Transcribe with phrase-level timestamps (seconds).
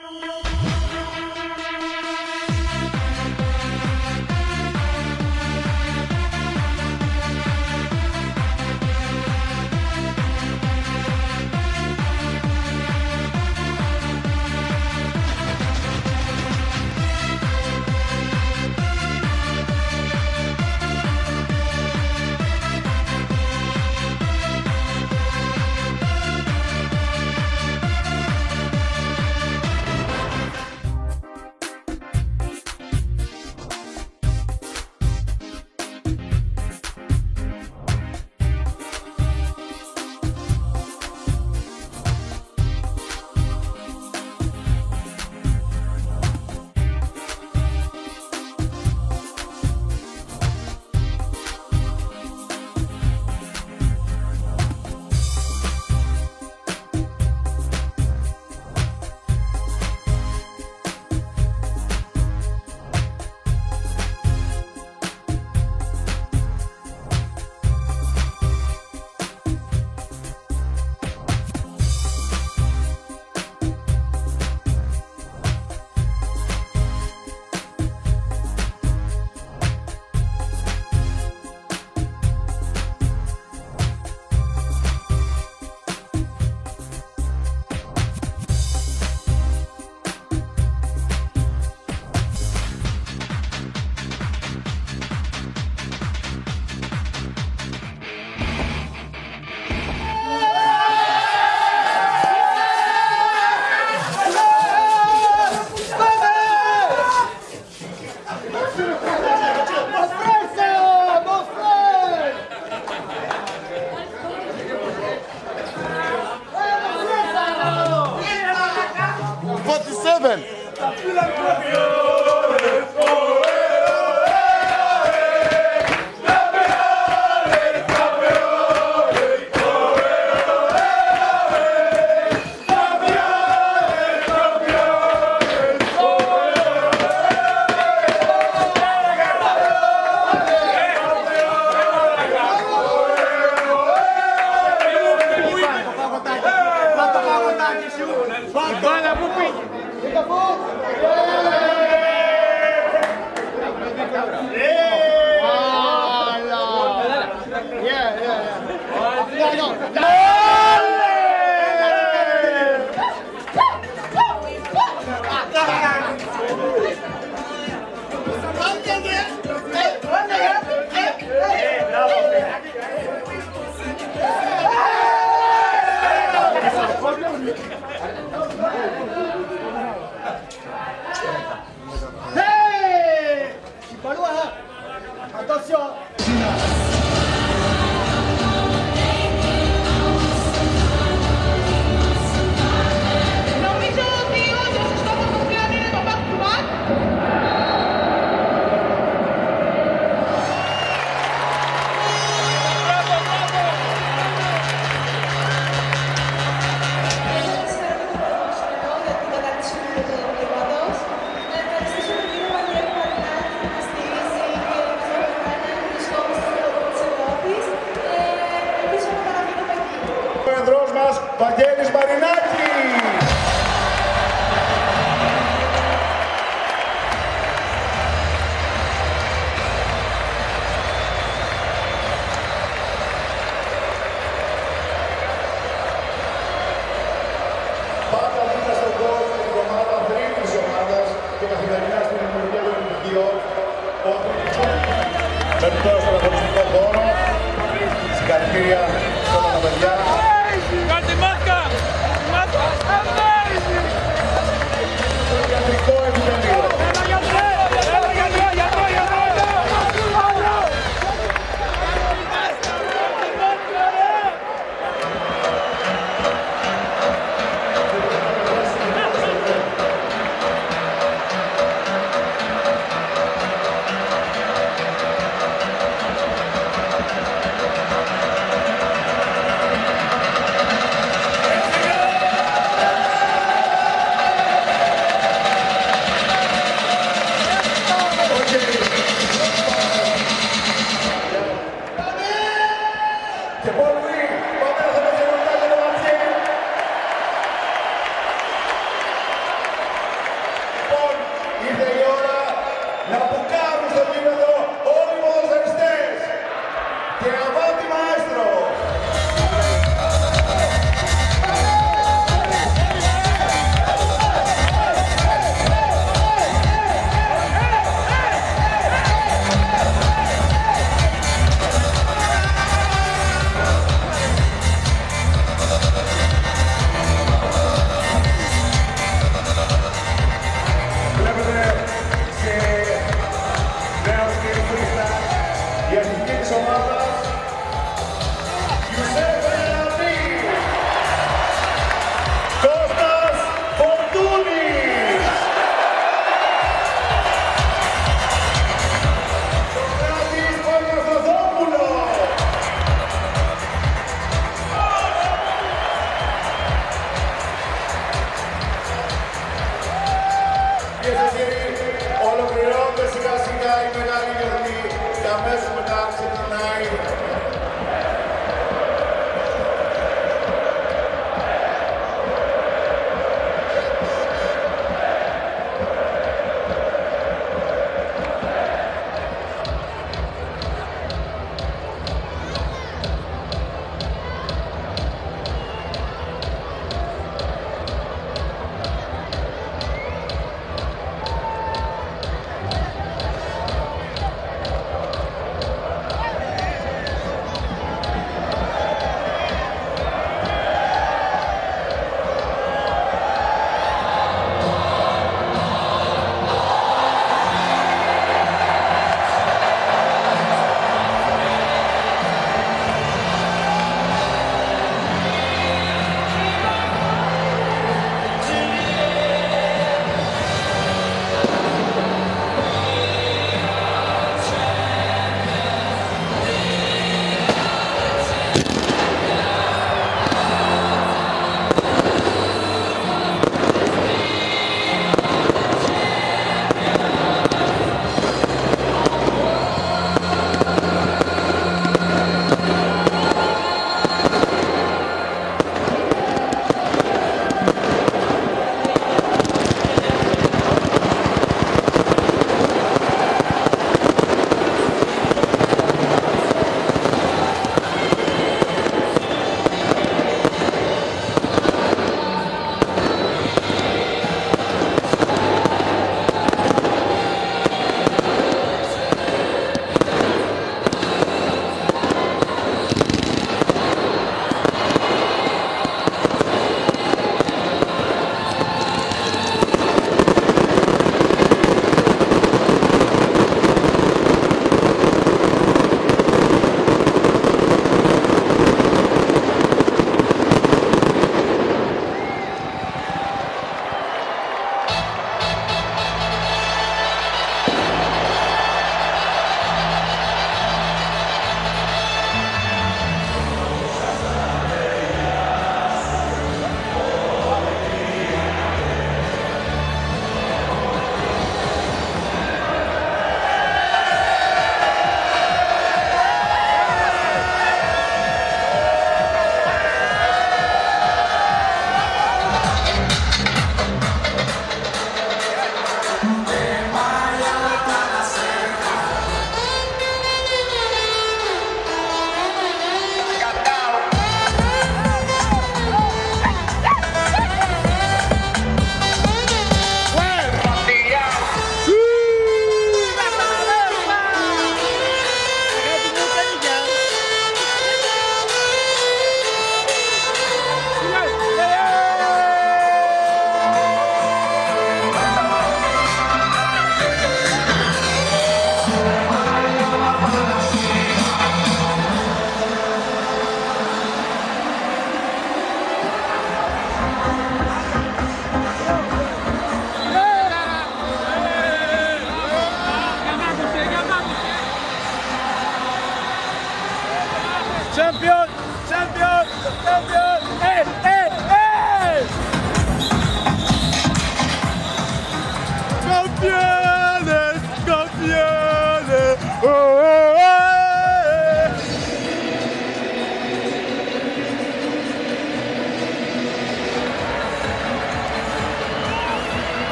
[0.00, 0.69] Música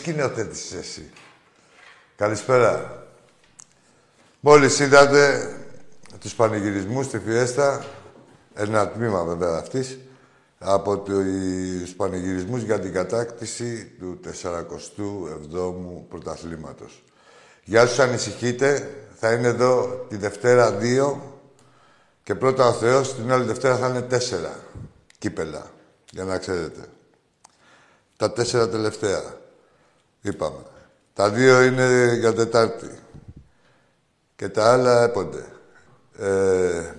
[0.00, 1.10] σκηνοθέτησες εσύ.
[2.16, 3.06] Καλησπέρα.
[4.40, 5.54] Μόλις είδατε
[6.20, 7.84] τους πανηγυρισμούς στη Φιέστα,
[8.54, 9.98] ένα τμήμα βέβαια αυτής,
[10.58, 17.04] από τους πανηγυρισμούς για την κατάκτηση του 47ου πρωταθλήματος.
[17.64, 21.20] Για όσους ανησυχείτε, θα είναι εδώ τη Δευτέρα 2
[22.22, 24.60] και πρώτα ο Θεός την άλλη Δευτέρα θα είναι 4
[25.18, 25.70] κύπελα,
[26.10, 26.80] για να ξέρετε.
[28.16, 29.38] Τα τέσσερα τελευταία,
[30.20, 30.62] είπαμε.
[31.14, 32.98] Τα δύο είναι για Τετάρτη.
[34.36, 35.44] Και τα άλλα έπονται.
[36.18, 36.94] Ε,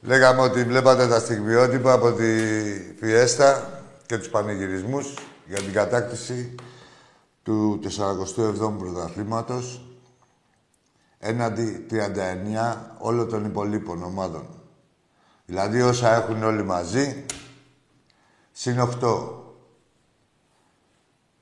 [0.00, 2.24] λέγαμε ότι βλέπατε τα στιγμιότυπα από τη
[2.98, 5.14] Φιέστα και τους πανηγυρισμούς
[5.46, 6.54] για την κατάκτηση
[7.42, 9.86] του 47ου πρωταθλήματος
[11.18, 14.46] έναντι 39 όλων των υπολείπων ομάδων.
[15.46, 17.26] Δηλαδή όσα έχουν όλοι μαζί,
[18.52, 19.43] συν 8.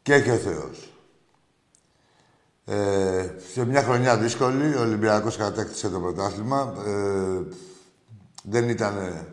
[0.02, 0.92] Και έχει ο Θεός.
[2.64, 6.74] Ε, σε μια χρονιά δύσκολη, ο Ολυμπιακός κατέκτησε το πρωτάθλημα.
[6.86, 7.54] Ε,
[8.42, 9.26] δεν ήταν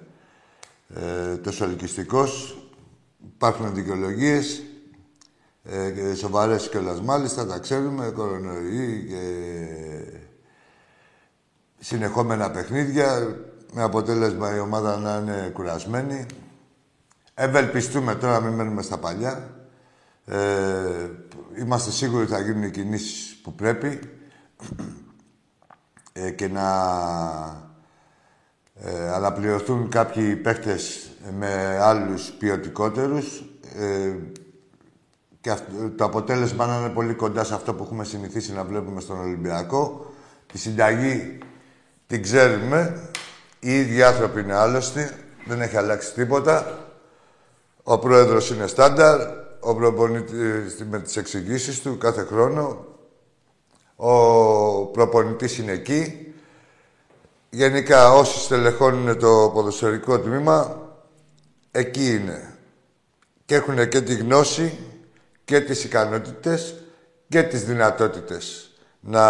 [0.95, 2.57] ε, τόσο ελκυστικός.
[3.35, 4.63] Υπάρχουν δικαιολογίες
[5.63, 9.23] ε, και σοβαρές κιόλας μάλιστα, τα ξέρουμε, κορονοϊοί και
[11.79, 13.38] συνεχόμενα παιχνίδια,
[13.73, 16.25] με αποτέλεσμα η ομάδα να είναι κουρασμένη.
[17.33, 19.58] Ευελπιστούμε τώρα, μην μένουμε στα παλιά.
[20.29, 21.09] Ε,
[21.59, 24.00] είμαστε σίγουροι ότι θα γίνουν οι κινήσεις που πρέπει
[26.13, 26.67] ε, και να
[28.83, 33.43] ε, αναπληρωθούν κάποιοι παίχτες με άλλους ποιοτικότερους
[33.75, 34.13] ε,
[35.41, 35.53] και
[35.95, 40.13] το αποτέλεσμα να είναι πολύ κοντά σε αυτό που έχουμε συνηθίσει να βλέπουμε στον Ολυμπιακό.
[40.51, 41.38] Τη συνταγή
[42.07, 43.09] την ξέρουμε.
[43.59, 45.09] Οι ίδιοι άνθρωποι είναι άλλωστοι.
[45.45, 46.77] Δεν έχει αλλάξει τίποτα.
[47.83, 49.38] Ο πρόεδρος είναι στάνταρ.
[49.59, 52.85] Ο προπονητής με τις εξηγήσεις του κάθε χρόνο.
[53.95, 56.33] Ο προπονητής είναι εκεί.
[57.49, 60.79] Γενικά όσοι στελεχώνουν το ποδοσφαιρικό τμήμα,
[61.71, 62.57] εκεί είναι.
[63.45, 64.77] Και έχουν και τη γνώση
[65.45, 66.75] και τις ικανότητες
[67.27, 69.27] και τις δυνατότητες να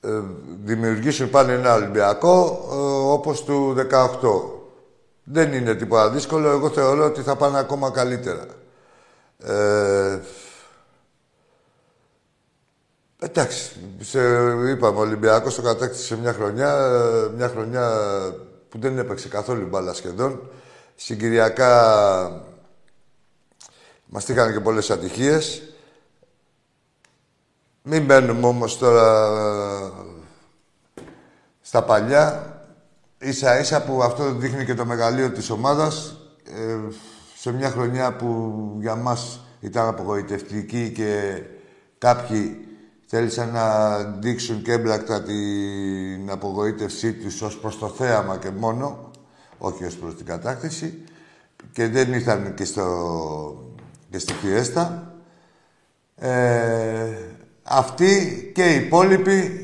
[0.00, 0.20] ε,
[0.64, 2.74] δημιουργήσουν πάλι ένα Ολυμπιακό ε,
[3.12, 4.61] όπως του 18.
[5.24, 6.50] Δεν είναι τίποτα δύσκολο.
[6.50, 8.46] Εγώ θεωρώ ότι θα πάνε ακόμα καλύτερα.
[9.38, 10.20] Ε,
[13.18, 14.20] εντάξει, σε,
[14.70, 16.90] είπαμε, ο Ολυμπιακός το κατάκτησε μια χρονιά,
[17.36, 17.90] μια χρονιά
[18.68, 20.50] που δεν έπαιξε καθόλου μπάλα σχεδόν.
[20.94, 22.52] Συγκυριακά
[24.06, 25.62] μας τύχανε και πολλές ατυχίες.
[27.82, 29.32] Μην μπαίνουμε όμως τώρα
[31.60, 32.51] στα παλιά.
[33.24, 36.16] Ίσα ίσα που αυτό δείχνει και το μεγαλείο της ομάδας.
[36.44, 36.92] Ε,
[37.36, 41.42] σε μια χρονιά που για μας ήταν απογοητευτική και
[41.98, 42.66] κάποιοι
[43.06, 49.10] θέλησαν να δείξουν και έμπλακτα την απογοήτευσή τους ως προς το θέαμα και μόνο,
[49.58, 51.04] όχι ως προς την κατάκτηση,
[51.72, 53.74] και δεν ήρθαν και, στο,
[54.10, 55.14] και στη Φιέστα.
[56.16, 57.16] Ε,
[57.62, 59.61] αυτοί και οι υπόλοιποι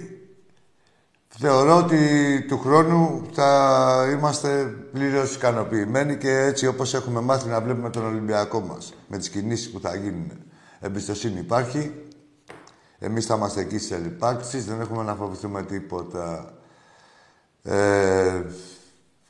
[1.40, 7.90] θεωρώ ότι του χρόνου θα είμαστε πλήρως ικανοποιημένοι και έτσι όπως έχουμε μάθει να βλέπουμε
[7.90, 10.32] τον Ολυμπιακό μας, με τις κινήσεις που θα γίνουν.
[10.80, 11.92] Εμπιστοσύνη υπάρχει.
[12.98, 16.52] Εμείς θα είμαστε εκεί στις ελληπάρξεις, δεν έχουμε να φοβηθούμε τίποτα.
[17.62, 18.42] Ε,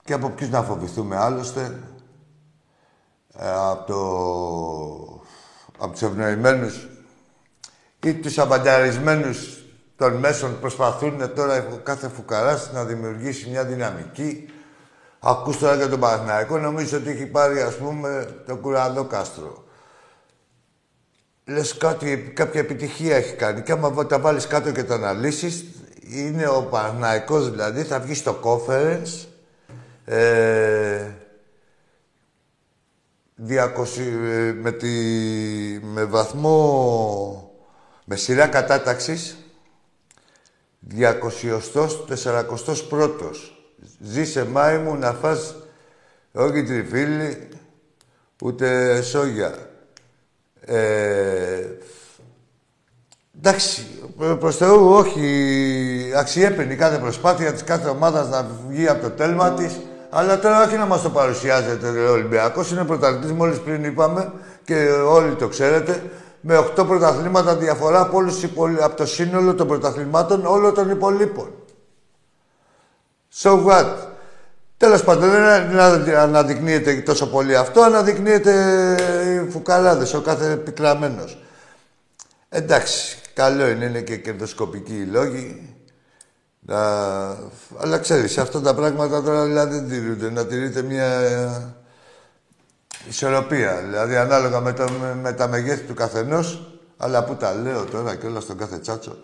[0.05, 1.81] και από ποιους να φοβηθούμε άλλωστε;
[3.35, 4.03] Ε, από, το,
[5.79, 6.89] από τους ευνοημένους
[8.01, 9.58] ή τους αμπανταρισμένους
[9.99, 14.49] των μέσων προσπαθούν τώρα κάθε φουκαράς να δημιουργήσει μια δυναμική.
[15.19, 19.65] Ακούς τώρα για τον Παναθηναϊκό, νομίζω ότι έχει πάρει, ας πούμε, το κουραδό κάστρο.
[21.45, 23.63] Λες κάτι, κάποια επιτυχία έχει κάνει.
[23.63, 25.65] Και άμα τα βάλεις κάτω και τα αναλύσεις,
[26.03, 29.27] είναι ο Παναθηναϊκός δηλαδή, θα βγει στο conference,
[30.05, 31.05] ε,
[33.47, 34.89] 200, ε, με, τη,
[35.83, 37.53] με βαθμό
[38.05, 39.48] με σειρά κατάταξης
[40.81, 43.63] 200 πρώτος.
[44.01, 45.55] Ζήσε μάη μου να φας
[46.33, 47.49] όχι τριφύλι,
[48.43, 49.55] ούτε σόγια.
[50.61, 51.65] Ε,
[53.39, 53.87] εντάξει,
[54.39, 59.81] προς Θεού όχι αξιέπαινη κάθε προσπάθεια της κάθε ομάδας να βγει από το τέλμα της.
[60.11, 64.33] Αλλά τώρα όχι να μας το παρουσιάζετε ο Ολυμπιακός, είναι πρωταθλητής μόλις πριν είπαμε
[64.65, 66.03] και όλοι το ξέρετε
[66.41, 68.45] με 8 πρωταθλήματα διαφορά από, όλους,
[68.81, 71.53] από το σύνολο των πρωταθλημάτων όλων των υπολείπων.
[73.43, 73.95] So what;
[74.79, 78.53] Τέλος πάντων, δεν αναδεικνύεται τόσο πολύ αυτό, αναδεικνύεται
[79.25, 81.43] οι φουκαράδες, ο κάθε πικραμένος.
[82.49, 85.75] Εντάξει, καλό είναι, είναι και κερδοσκοπικοί οι λόγοι.
[86.61, 86.79] Να...
[87.79, 90.31] Αλλά ξέρεις, αυτά τα πράγματα τώρα δηλαδή δεν τηρούνται.
[90.31, 91.21] Να τηρείται μια
[93.09, 93.77] ισορροπία.
[93.77, 94.87] Δηλαδή, ανάλογα με, το,
[95.23, 96.73] με, τα μεγέθη του καθενός.
[96.97, 99.17] Αλλά πού τα λέω τώρα και όλα στον κάθε τσάτσο.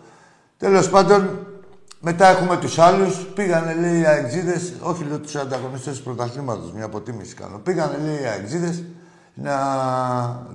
[0.57, 1.47] Τέλος πάντων,
[1.99, 3.27] μετά έχουμε τους άλλους.
[3.35, 7.57] Πήγανε, λέει, οι αεξίδες, όχι λέω τους ανταγωνιστές του πρωταθλήματος, μια αποτίμηση κάνω.
[7.57, 8.83] Πήγανε, λέει, οι αεξίδες
[9.33, 9.55] να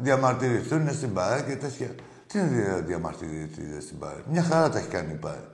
[0.01, 1.89] διαμαρτυρηθούν στην ΠΑΕ και τέτοια.
[2.27, 5.45] Τι είναι να διαμαρτυρηθείτε στην ΠΑΕ; Μια χαρά τα έχει κάνει η ΠΑΕ.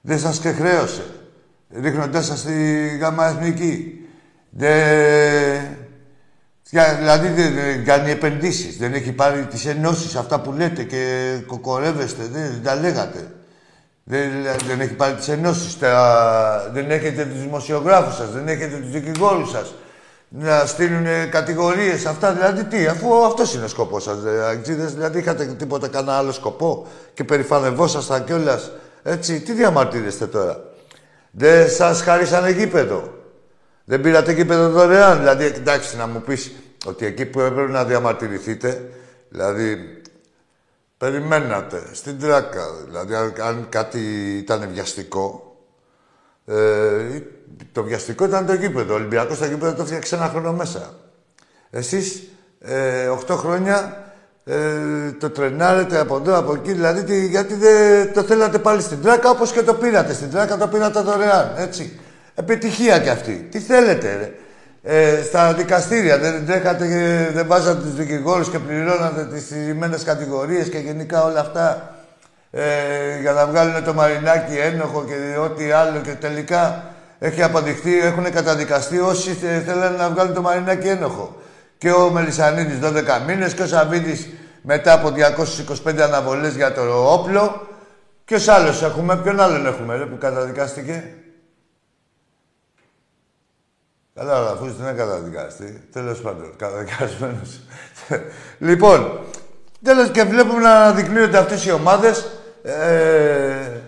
[0.00, 1.04] Δεν σας ξεχρέωσε.
[1.80, 4.00] Ρίχνοντάς σας στη ΓΑΜΑ Εθνική.
[4.50, 5.76] Δεν...
[6.70, 8.76] Δηλαδή δεν κάνει επενδύσεις.
[8.76, 12.22] Δεν έχει πάρει τις ενώσεις αυτά που λέτε και κοκορεύεστε.
[12.32, 13.30] Δεν τα λέγατε.
[14.08, 14.30] Δεν,
[14.66, 15.76] δεν έχει πάρει τις ενώσεις,
[16.72, 19.74] δεν έχετε τους δημοσιογράφους σας, δεν έχετε τους δικηγόρους σας.
[20.28, 24.16] Να στείλουν κατηγορίες, αυτά δηλαδή τι, αφού αυτός είναι ο σκοπός σας.
[24.94, 28.70] Δηλαδή είχατε τίποτα κανένα άλλο σκοπό και περηφανευόσασταν κιόλας.
[29.02, 30.60] Έτσι, τι διαμαρτύρεστε τώρα.
[31.30, 33.15] Δεν σας χαρίσανε γήπεδο.
[33.88, 35.18] Δεν πήρατε γήπεδο δωρεάν.
[35.18, 36.52] Δηλαδή, εντάξει, να μου πεις
[36.86, 38.90] ότι εκεί που έπρεπε να διαμαρτυρηθείτε,
[39.28, 39.96] δηλαδή
[40.98, 42.64] Περιμένατε στην τράκα.
[42.86, 44.00] Δηλαδή, αν κάτι
[44.38, 45.56] ήταν βιαστικό,
[46.46, 47.20] ε,
[47.72, 48.92] το βιαστικό ήταν το γήπεδο.
[48.92, 50.94] Ο Ολυμπιακός στο γήπεδο το έφτιαξε ένα χρόνο μέσα.
[51.70, 52.22] Εσείς
[52.60, 54.04] ε, 8 χρόνια
[54.44, 56.72] ε, το τρενάρετε από εδώ, από εκεί.
[56.72, 60.12] Δηλαδή, τι, γιατί δεν το θέλατε πάλι στην τράκα όπως και το πήρατε.
[60.12, 61.52] Στην τράκα το πήρατε δωρεάν.
[61.56, 62.00] Έτσι.
[62.38, 63.48] Επιτυχία κι αυτή.
[63.50, 64.32] Τι θέλετε, ρε
[64.86, 66.18] ε, στα δικαστήρια.
[66.18, 71.40] Δεν τρέχατε και δεν βάζατε τους δικηγόρους και πληρώνατε τις συγκεκριμένε κατηγορίες και γενικά όλα
[71.40, 71.94] αυτά
[72.50, 76.84] ε, για να βγάλουν το μαρινάκι ένοχο και ό,τι άλλο και τελικά
[77.18, 79.30] έχει αποδειχθεί, έχουν καταδικαστεί όσοι
[79.66, 81.36] θέλουν να βγάλουν το μαρινάκι ένοχο.
[81.78, 82.92] Και ο Μελισανίδης 12
[83.26, 84.28] μήνες και ο Σαββίδης
[84.62, 85.12] μετά από
[85.86, 87.66] 225 αναβολές για το όπλο.
[88.24, 91.04] Και ο άλλος έχουμε, ποιον άλλον έχουμε ρε, που καταδικάστηκε;
[94.16, 95.82] Καλά, αλλά αφού δεν είναι καταδικαστή.
[95.92, 97.60] Τέλος πάντων, καταδικασμένος.
[98.58, 99.20] λοιπόν,
[99.82, 102.26] τέλος και βλέπουμε να αναδεικνύονται αυτές οι ομάδες.
[102.62, 103.80] Ε,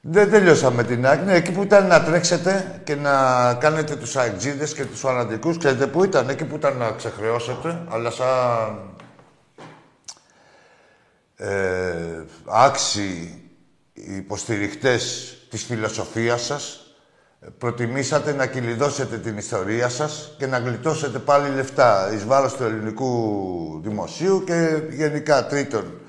[0.00, 1.34] δεν τελειώσαμε την άκρη.
[1.34, 6.04] Εκεί που ήταν να τρέξετε και να κάνετε τους αεξίδες και τους φανατικούς, ξέρετε που
[6.04, 8.80] ήταν, εκεί που ήταν να ξεχρεώσετε, αλλά σαν
[11.36, 13.42] ε, άξιοι
[13.92, 16.87] υποστηριχτές της φιλοσοφίας σας,
[17.58, 23.80] προτιμήσατε να κυλιδώσετε την ιστορία σας και να γλιτώσετε πάλι λεφτά εις βάρος του ελληνικού
[23.84, 26.00] δημοσίου και γενικά τρίτον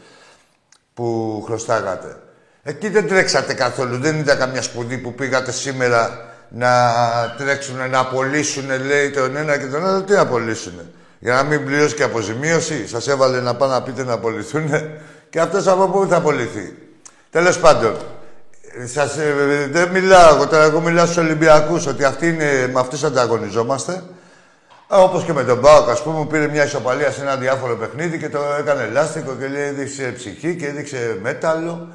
[0.93, 2.17] που χρωστάγατε.
[2.63, 3.97] Εκεί δεν τρέξατε καθόλου.
[3.97, 6.69] Δεν ήταν καμιά σπουδή που πήγατε σήμερα να
[7.37, 10.03] τρέξουν, να απολύσουν, λέει τον ένα και τον άλλο.
[10.03, 10.73] Τι να απολύσουν.
[11.19, 14.69] Για να μην πληρώσει και αποζημίωση; Σας έβαλε να πάνε να πείτε να απολυθούν.
[15.29, 16.77] Και αυτός από πού θα απολυθεί;
[17.29, 17.95] Τέλος πάντων,
[18.85, 23.03] σας, ε, δεν μιλάω εγώ τώρα, εγώ μιλάω στους Ολυμπιακούς, ότι αυτοί είναι, με αυτούς
[23.03, 24.03] ανταγωνιζόμαστε.
[24.91, 28.17] Ε, όπως και με τον Μπάουκ, ας πούμε, πήρε μια ισοπαλία σε ένα διάφορο παιχνίδι
[28.17, 31.87] και το έκανε ελάστικο και λέει, έδειξε ψυχή και έδειξε μέταλλο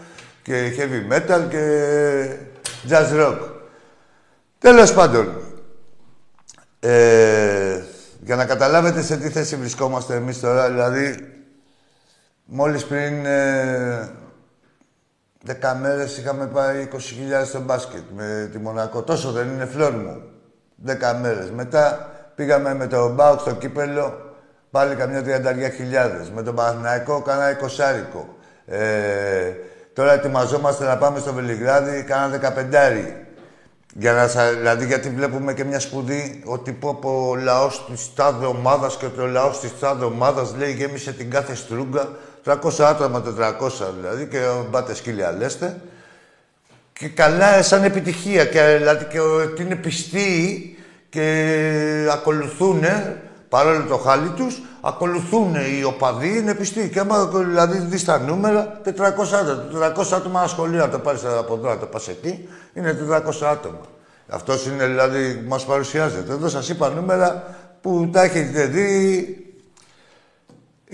[0.42, 1.62] και heavy metal και
[2.88, 3.38] jazz rock.
[4.58, 5.40] Τέλος πάντων,
[6.80, 7.82] ε,
[8.20, 11.32] για να καταλάβετε σε τι θέση βρισκόμαστε εμείς τώρα, δηλαδή,
[12.44, 14.10] μόλις πριν ε,
[15.46, 16.98] Δέκα μέρες είχαμε πάει 20.000
[17.46, 19.02] στο μπάσκετ με τη Μονακό.
[19.02, 20.22] Τόσο δεν είναι φλόρ μου.
[20.76, 21.50] Δέκα μέρες.
[21.50, 24.34] Μετά πήγαμε με τον Μπάουκ στο κύπελο
[24.70, 26.30] πάλι καμιά τριανταριά χιλιάδες.
[26.30, 28.36] Με τον Παναθηναϊκό κάνα εικοσάρικο.
[28.66, 28.80] Ε,
[29.92, 33.26] τώρα ετοιμαζόμαστε να πάμε στο Βελιγράδι, κάνα δεκαπεντάρι.
[33.94, 38.46] Για να, δηλαδή, γιατί βλέπουμε και μια σπουδή ότι πω από ο λαός της τάδε
[38.46, 42.08] ομάδας και ότι ο λαός της τάδε ομάδας λέει γέμισε την κάθε στρούγκα
[42.44, 44.38] 300 άτομα, 400 δηλαδή, και
[44.70, 45.80] μπάτες σκύλια λέστε.
[46.92, 50.76] Και καλά σαν επιτυχία, και, δηλαδή και ότι είναι πιστοί
[51.08, 52.82] και ακολουθούν,
[53.48, 56.88] παρόλο το χάλι τους, ακολουθούν οι οπαδοί, είναι πιστοί.
[56.88, 58.90] Και άμα δηλαδή δεις τα νούμερα, 400
[59.32, 59.92] άτομα.
[59.96, 63.46] 400 άτομα ένα σχολείο, να το πάρεις από εδώ, να το πας εκεί, είναι 400
[63.46, 63.80] άτομα.
[64.28, 66.32] Αυτός είναι δηλαδή, μας παρουσιάζεται.
[66.32, 69.43] Εδώ σας είπα νούμερα που τα έχετε δει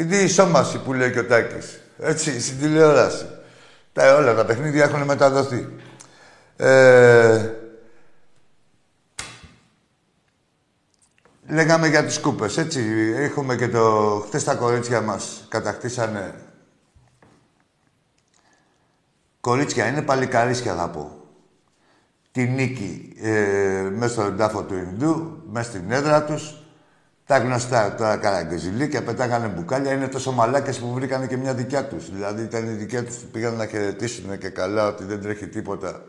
[0.01, 1.81] η διεισόμαση που λέει και ο Τάκης.
[1.99, 3.27] Έτσι, στην τηλεόραση.
[3.93, 5.69] Τα, όλα τα παιχνίδια έχουν μεταδοθεί.
[6.57, 7.51] Ε,
[11.49, 12.81] λέγαμε για τις κούπες, έτσι.
[13.17, 14.25] Έχουμε και το...
[14.27, 16.35] Χθες τα κορίτσια μας κατακτήσανε...
[19.41, 21.25] Κορίτσια, είναι παλικαρίσια θα πω.
[22.33, 26.60] τη νίκη ε, μέσα στον τάφο του Ινδού, μέσα στην έδρα τους.
[27.31, 29.93] Τα γνωστά τώρα καραγκεζιλίκια, πετάγανε μπουκάλια.
[29.93, 32.11] Είναι τόσο μαλάκες που βρήκανε και μια δικιά τους.
[32.11, 36.03] Δηλαδή ήταν η δικιά τους που πήγαν να χαιρετήσουν και καλά ότι δεν τρέχει τίποτα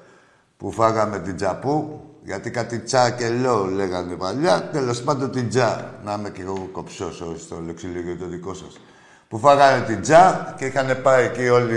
[0.57, 2.01] που φάγαμε την τζαπού.
[2.23, 4.69] Γιατί κάτι τσα και λέω λέγανε παλιά.
[4.71, 5.99] Τέλος πάντων την τσα.
[6.03, 8.79] Να είμαι και εγώ κοψός στο λεξιλόγιο το δικό σας.
[9.27, 11.75] Που φάγανε την τσα και είχαν πάει εκεί όλοι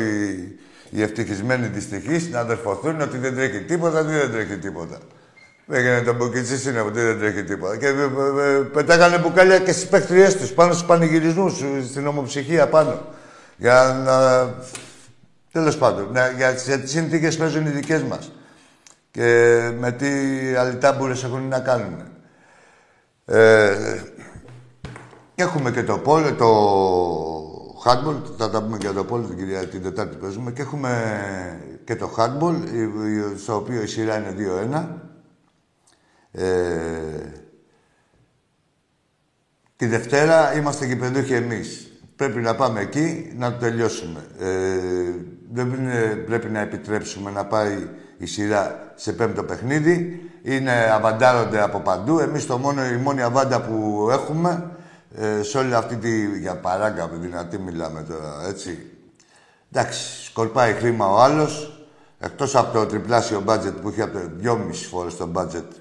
[0.91, 4.99] οι ευτυχισμένοι δυστυχείς να αδερφωθούν ότι δεν τρέχει τίποτα, ότι δεν τρέχει τίποτα.
[5.69, 7.77] Έγινε το μπουκιτσίς είναι ότι δεν τρέχει τίποτα.
[7.77, 12.69] Και ε, ε, ε, πετάγανε μπουκάλια και στις παίχτριέ τους πάνω στους πανηγυρισμούς, στην ομοψυχία
[12.69, 13.01] πάνω.
[13.57, 14.49] Για να.
[15.53, 18.33] Τέλος πάντων, για, για τι συνθήκες παίζουν οι δικές μας.
[19.11, 20.07] Και με τι
[20.59, 22.03] αλυτάμπουρε έχουν να κάνουν.
[23.25, 24.01] Ε,
[25.35, 26.49] έχουμε και το πόλο, το
[27.85, 30.51] handball, θα τα πούμε και για το πόλο την, κυρία, την Τετάρτη παίζουμε.
[30.51, 30.91] Και έχουμε
[31.85, 32.55] και το handball,
[33.43, 34.35] στο οποίο η σειρά είναι
[34.73, 35.04] 2-1.
[36.37, 36.45] Ε,
[39.77, 41.89] τη Δευτέρα είμαστε γηπεδούχοι εμείς.
[42.17, 44.27] Πρέπει να πάμε εκεί να το τελειώσουμε.
[44.39, 44.49] Ε,
[45.53, 45.73] δεν
[46.27, 50.21] πρέπει να επιτρέψουμε να πάει η σειρά σε πέμπτο παιχνίδι.
[50.43, 52.19] Είναι αβαντάρονται από παντού.
[52.19, 54.71] Εμείς το μόνο, η μόνη αβάντα που έχουμε
[55.17, 56.39] ε, σε όλη αυτή τη...
[56.39, 58.79] Για παράγκα, δυνατή μιλάμε τώρα, έτσι.
[59.73, 61.79] Εντάξει, σκορπάει χρήμα ο άλλος.
[62.19, 65.73] Εκτός από το τριπλάσιο μπάτζετ που έχει από το δυόμιση φορές το μπάτζετ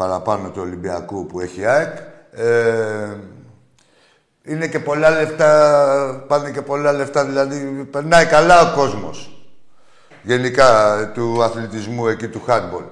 [0.00, 1.96] παραπάνω του Ολυμπιακού που έχει ΑΕΚ.
[2.32, 3.16] Ε,
[4.42, 9.44] είναι και πολλά λεφτά, πάνε και πολλά λεφτά, δηλαδή περνάει καλά ο κόσμος.
[10.22, 10.70] Γενικά
[11.14, 12.84] του αθλητισμού εκεί, του handball.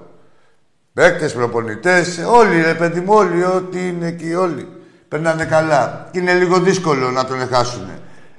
[0.92, 4.68] Παίκτες, προπονητές, όλοι ρε παιδί μου, όλοι, ό,τι είναι εκεί όλοι.
[5.09, 6.09] Περνάνε καλά.
[6.11, 7.90] Και είναι λίγο δύσκολο να τον εχάσουν.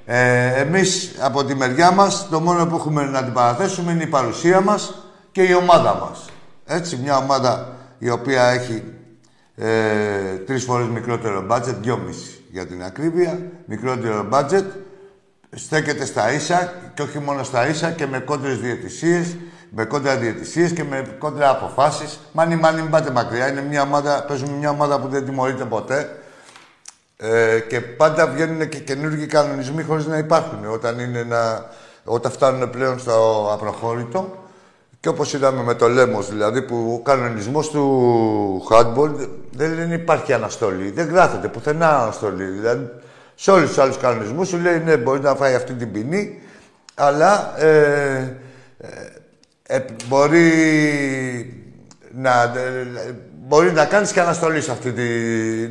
[0.06, 4.06] Ε, εμείς από τη μεριά μας, το μόνο που έχουμε να την παραθέσουμε είναι η
[4.06, 4.94] παρουσία μας
[5.32, 6.24] και η ομάδα μας.
[6.66, 8.82] Έτσι, μια ομάδα η οποία έχει
[9.56, 14.70] ε, τρεις φορές μικρότερο μπάτζετ, δυόμιση για την ακρίβεια, μικρότερο μπάτζετ,
[15.50, 19.36] στέκεται στα ίσα και όχι μόνο στα ίσα και με κόντρες διαιτησίες,
[19.70, 22.20] με κόντρα διαιτησίες και με κόντρα αποφάσεις.
[22.32, 23.48] Μάνι, μάνι, μην πάτε μακριά.
[23.50, 26.18] Είναι μια ομάδα, παίζουμε μια ομάδα που δεν τιμωρείται ποτέ.
[27.16, 30.66] Ε, και πάντα βγαίνουν και καινούργιοι κανονισμοί χωρίς να υπάρχουν.
[30.72, 31.66] Όταν, είναι να,
[32.04, 34.48] όταν φτάνουν πλέον στο απροχώρητο,
[35.00, 40.90] και όπως είδαμε με το Λέμος, δηλαδή, που ο κανονισμός του handball δεν υπάρχει αναστολή.
[40.90, 42.44] Δεν γράφεται πουθενά αναστολή.
[42.44, 42.90] Δηλαδή,
[43.34, 46.40] σε όλους τους άλλους κανονισμούς σου λέει, ναι, μπορεί να φάει αυτή την ποινή,
[46.94, 48.36] αλλά ε,
[48.78, 50.52] ε, ε μπορεί
[52.14, 53.14] να, ε,
[53.46, 55.02] μπορεί να κάνεις και αναστολή σε αυτή τη,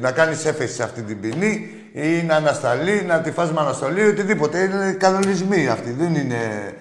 [0.01, 4.07] να κάνεις έφεση σε αυτή την ποινή ή να ανασταλεί, να τη φας με αναστολή,
[4.07, 4.59] οτιδήποτε.
[4.59, 6.73] Είναι κανονισμοί αυτοί, δεν είναι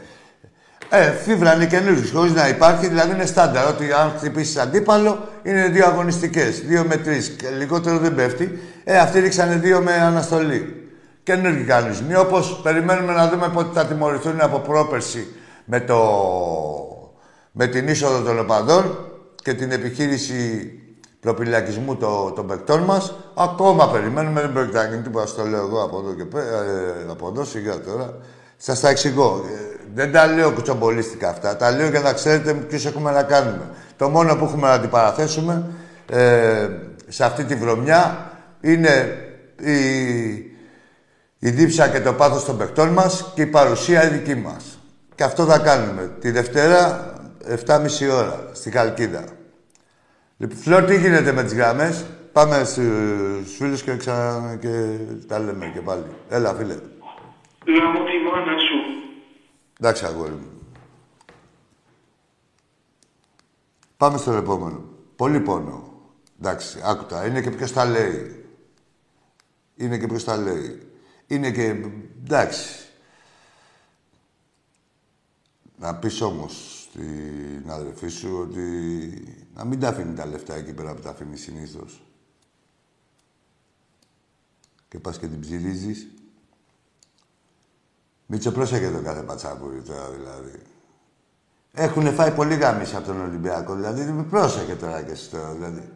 [0.90, 3.66] ε, φίβρα είναι καινούργιε, χωρίς να υπάρχει, δηλαδή είναι στάνταρ.
[3.66, 6.60] Ότι αν χτυπήσεις αντίπαλο είναι δύο αγωνιστικές.
[6.60, 7.36] Δύο με τρεις.
[7.58, 8.58] Λιγότερο δεν πέφτει.
[8.84, 10.90] Ε, αυτοί ρίξανε δύο με αναστολή.
[11.22, 12.14] Καινούργιοι κανονισμοί.
[12.14, 15.26] Όπως περιμένουμε να δούμε πότε θα τιμωρηθούν από πρόπερση
[15.64, 15.98] με, το...
[17.52, 18.98] με την είσοδο των οπαδών
[19.42, 20.72] και την επιχείρηση
[21.20, 23.14] προπυλακισμού των, των παικτών μας.
[23.34, 25.26] Ακόμα περιμένουμε, δεν πρόκειται να γίνει τίποτα.
[25.26, 28.14] Στο λέω εγώ από εδώ και πέρα, ε, από εδώ σιγά τώρα.
[28.60, 29.44] Σας τα εξηγώ.
[29.46, 31.56] Ε, δεν τα λέω κουτσομπολίστικα αυτά.
[31.56, 33.70] Τα λέω για να ξέρετε ποιου έχουμε να κάνουμε.
[33.96, 35.64] Το μόνο που έχουμε να αντιπαραθέσουμε
[36.10, 36.68] ε,
[37.08, 39.18] σε αυτή τη βρωμιά είναι
[39.60, 39.78] η,
[41.38, 44.78] η δίψα και το πάθος των παιχτών μας και η παρουσία η δική μας.
[45.14, 46.10] Και αυτό θα κάνουμε.
[46.20, 47.12] Τη Δευτέρα,
[47.66, 49.24] 7.30 ώρα, στη Καλκίδα.
[50.36, 54.56] Λοιπόν, Φλόρ, τι γίνεται με τις γραμμές; Πάμε στους φίλους και, ξα...
[54.60, 54.68] και
[55.26, 56.04] τα λέμε και πάλι.
[56.28, 56.74] Έλα, φίλε.
[57.72, 59.08] Γαμώ τη μάνα σου.
[59.80, 60.52] Εντάξει, αγόρι μου.
[63.96, 64.84] Πάμε στο επόμενο.
[65.16, 66.02] Πολύ πόνο.
[66.38, 67.26] Εντάξει, άκουτα.
[67.26, 68.46] Είναι και ποιος τα λέει.
[69.76, 70.90] Είναι και ποιος τα λέει.
[71.26, 71.86] Είναι και...
[72.24, 72.88] Εντάξει.
[75.76, 78.58] Να πεις όμως στην αδερφή σου ότι
[79.54, 82.02] να μην τα αφήνει τα λεφτά εκεί πέρα που τα αφήνει συνήθως.
[84.88, 86.08] Και πας και την ψηρίζεις.
[88.30, 90.62] Μίτσο, πρόσεχε το κάθε πατσάκουρι τώρα δηλαδή.
[91.72, 95.88] Έχουν φάει πολύ γάμιση από τον Ολυμπιακό, δηλαδή πρόσεχε τώρα και εσύ τώρα, δηλαδή.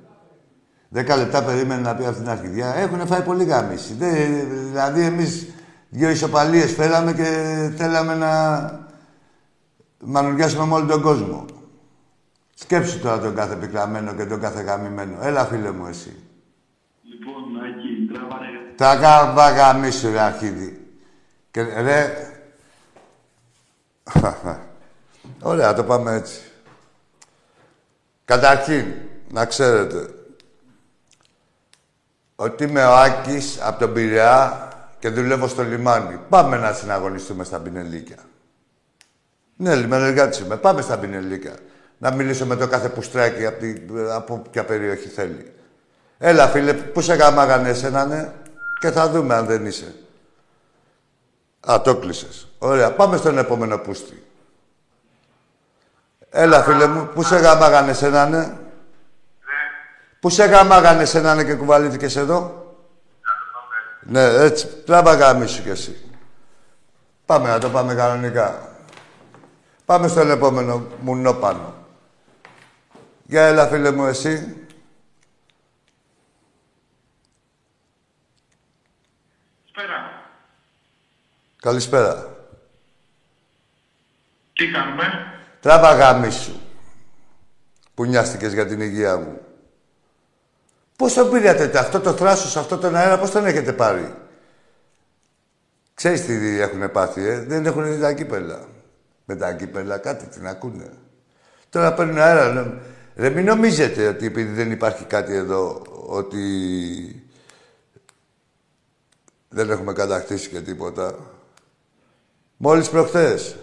[0.89, 2.75] Δέκα λεπτά περίμενε να πει αυτή την αρχιδιά.
[2.75, 3.93] Έχουν φάει πολύ γάμιση.
[3.93, 5.47] δηλαδή, εμείς
[5.89, 8.31] δύο ισοπαλίες φέραμε και θέλαμε να
[10.05, 11.45] μανουριάσουμε με όλο τον κόσμο.
[12.55, 15.17] Σκέψου τώρα τον κάθε πικραμένο και τον κάθε γαμημένο.
[15.23, 16.17] Έλα, φίλε μου, εσύ.
[17.03, 18.47] Λοιπόν, Άκη, τράβαρε...
[19.35, 20.82] Τα γαμίσου, ρε αρχίδι.
[21.53, 22.31] Και ρε...
[25.43, 26.41] Ωραία, το πάμε έτσι.
[28.25, 28.85] Καταρχήν,
[29.31, 30.15] να ξέρετε
[32.37, 36.19] ότι είμαι ο Άκης από τον Πειραιά και δουλεύω στο λιμάνι.
[36.29, 38.17] Πάμε να συναγωνιστούμε στα Πινελίκια.
[39.57, 40.57] Ναι, λιμενεργάτης είμαι.
[40.57, 41.55] Πάμε στα Πινελίκια.
[41.99, 45.53] Να μιλήσω με το κάθε πουστράκι από, την, από ποια περιοχή θέλει.
[46.19, 48.33] Έλα, φίλε, πού σε γαμάγανε εσένα, ναι,
[48.81, 49.95] και θα δούμε αν δεν είσαι.
[51.71, 52.49] Α, το κλείσες.
[52.59, 54.27] Ωραία, πάμε στον επόμενο πούστη.
[56.31, 58.57] Έλα, φίλε μου, πού σε γαμάγανε εσένα, ναι.
[60.21, 62.67] Πού σε γαμάγανε εσένα, ναι, και κουβαλήθηκες εδώ;
[64.01, 64.67] Ναι, έτσι.
[64.67, 65.97] Τράβα γάμισου κι εσύ.
[67.27, 68.69] Πάμε να το πάμε κανονικά.
[69.85, 71.75] Πάμε στον επόμενο μουνό πάνω.
[73.25, 74.62] Για έλα, φίλε μου, εσύ.
[81.63, 82.37] Καλησπέρα.
[84.53, 85.03] Τι κάνουμε;
[85.61, 86.61] Τράβα γάμισου.
[87.95, 89.41] Που νοιάστηκες για την υγεία μου.
[90.97, 94.15] Πώς το πήρατε αυτό το θράσος, αυτό τον αέρα, πώς τον έχετε πάρει;
[95.95, 98.69] Ξέρεις τι έχουν πάθει, ε; Δεν έχουν δει τα κύπελα.
[99.25, 100.91] Με τα κύπελα κάτι την ακούνε.
[101.71, 102.53] Τώρα παίρνουν αέρα.
[102.53, 102.73] Ρε,
[103.17, 106.43] ρε μην νομίζετε ότι επειδή δεν υπάρχει κάτι εδώ, ότι
[109.49, 111.32] δεν έχουμε κατακτήσει και τίποτα.
[112.65, 113.57] Μόλις προχθές.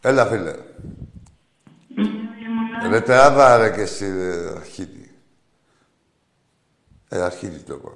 [0.00, 0.54] Έλα, φίλε.
[2.88, 5.14] Ρε τράβα, ρε και εσύ, ρε, αρχίτη.
[7.08, 7.92] Ε, αρχίτη το είπα.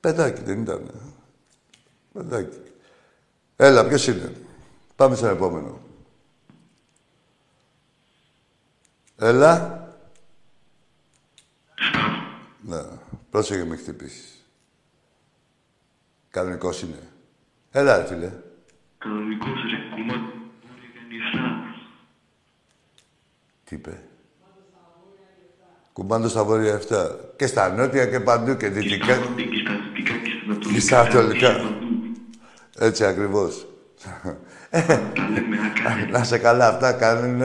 [0.00, 0.90] Παιδάκι δεν ήταν.
[2.12, 2.60] Παιδάκι.
[3.56, 4.32] Έλα, ποιος είναι.
[4.96, 5.80] Πάμε στον επόμενο.
[9.16, 9.86] Έλα.
[12.62, 12.82] Ναι,
[13.30, 14.46] πρόσεχε με χτυπήσεις.
[16.30, 16.98] Κανονικός είναι.
[17.70, 18.32] Έλα, ρε φίλε.
[19.02, 20.32] Κανονικός ρε, κομμάτι.
[23.64, 24.00] Τι είπε;
[25.92, 27.10] Κουμπάντο στα βόρεια 7.
[27.36, 29.06] Και στα νότια και παντού και δυτικά.
[29.06, 31.48] Και στα δυτικά και Και στα στα ανατολικά.
[31.48, 31.80] ανατολικά.
[32.78, 33.66] Έτσι ακριβώς.
[34.70, 36.06] Τα λέμε άκρα.
[36.18, 37.42] Να σε καλά, αυτά κάνουν.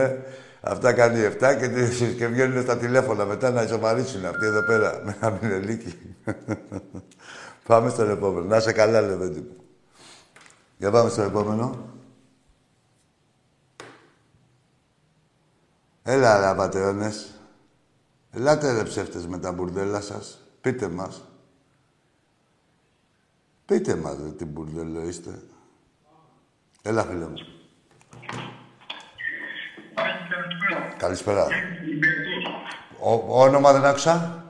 [0.60, 5.02] Αυτά κάνει 7 και, τις- και βγαίνουν στα τηλέφωνα μετά να ισοπαρίσουν αυτοί εδώ πέρα
[5.04, 5.94] με ένα μηνελίκι.
[7.66, 8.46] πάμε στον επόμενο.
[8.46, 9.56] Να σε καλά, λεβέντι μου.
[10.78, 11.88] Για πάμε στον επόμενο.
[16.02, 17.40] Έλα, ρε απατεώνες.
[18.30, 20.40] Ελάτε, ρε ψεύτες, με τα μπουρδέλα σας.
[20.60, 21.22] Πείτε μας.
[23.64, 25.42] Πείτε μας, ρε, τι μπουρδέλο είστε.
[26.82, 27.36] Έλα, φίλε μου.
[30.96, 31.46] Καλησπέρα.
[33.00, 34.44] Ο, όνομα δεν άκουσα;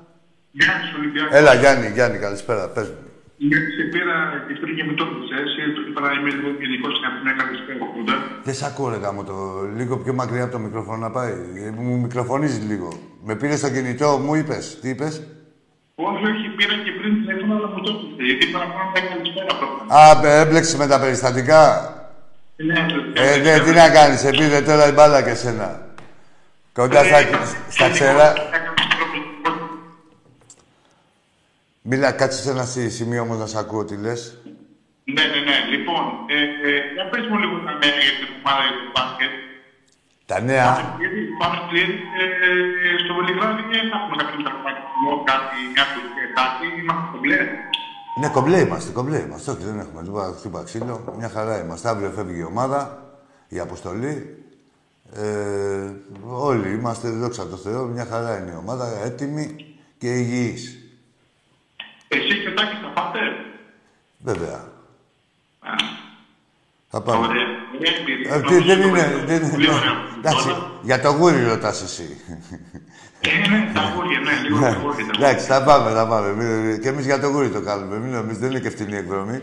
[0.50, 1.32] Γιάννης Ολυμπιακός.
[1.34, 2.68] Έλα, Γιάννη, Γιάννη, καλησπέρα.
[2.68, 3.07] Πες μου.
[3.40, 5.50] Γιατί σε πήρα και πριν και με το έπαιξες,
[5.88, 8.14] είπα να είμαι λίγο γενικός και να πούμε καλησπέρα πρώτα.
[8.46, 9.36] Δεν σ' ακούω, ρε γάμο, το
[9.78, 11.32] λίγο πιο μακριά από το μικρόφωνο να πάει.
[11.66, 12.88] Ε, Μου μικροφωνίζεις λίγο.
[13.26, 14.64] Με πήρες στο κινητό, μου είπες.
[14.80, 15.12] Τι είπες;
[16.08, 18.22] Όχι, όχι, πήρα και πριν τηλέφωνο, αλλά μου το έπαιξε.
[18.28, 19.82] Γιατί είπα να πούμε να καλησπέρα πρώτα.
[20.00, 21.62] Α, μπε, έμπλεξες με τα περιστατικά.
[22.68, 22.78] Ναι,
[23.14, 25.68] Ε, ναι, τι να κάνεις, σε πήρε τώρα η μπάλα και σένα.
[26.78, 27.18] Κοντά στα,
[27.76, 28.32] στα ξερά.
[31.90, 34.20] Μίλα, κάτσε σε ένα σι- σημείο όμως να σ' ακούω τι λες.
[35.14, 35.56] Ναι, ναι, ναι.
[35.72, 36.02] Λοιπόν,
[36.36, 39.32] ε, ε, για πες μου λίγο τα νέα για την ομάδα για το μπάσκετ.
[40.30, 40.66] Τα νέα.
[41.02, 42.24] Γιατί πάμε πλήρη ε,
[43.02, 47.40] στο Βελιγράδι και θα έχουμε κάποιο μεταφρασμό, κάτι, μια δουλειά, κάτι, είμαστε κομπλέ.
[48.20, 49.48] Ναι, κομπλέ είμαστε, κομπλέ είμαστε.
[49.52, 50.94] Όχι, δεν έχουμε τίποτα χτύπα ξύλο.
[51.20, 51.86] Μια χαρά είμαστε.
[51.92, 52.80] Αύριο φεύγει η ομάδα,
[53.56, 54.14] η αποστολή.
[55.22, 55.90] Ε,
[56.48, 59.44] όλοι είμαστε, δόξα τω Θεώ, μια χαρά είναι η ομάδα, έτοιμη
[59.98, 60.62] και υγιής.
[62.08, 63.18] Εσύ και ο Τάκης θα πάτε;
[64.18, 64.58] Βέβαια.
[65.60, 65.70] Α,
[66.90, 67.26] Θα πάμε.
[67.26, 67.46] Ωραία.
[67.78, 68.34] Ωραία εμπειρία.
[68.34, 69.22] Ε, τι- δεν είναι...
[69.26, 69.94] Δεν είναι Πολύ ωραία.
[70.18, 72.16] εντάξει, Τώρα- για το γούρι ρωτάς εσύ.
[73.20, 75.06] Ε, ναι, τα αγόρια, ναι, λίγο τα αγόρια.
[75.06, 76.28] τα Εντάξει, θα πάμε, θα πάμε.
[76.34, 77.96] Μην- Και εμείς για το γούρι το κάνουμε.
[77.98, 79.40] Μην νομίζετε, δεν είναι και φτηνή εκδρομή.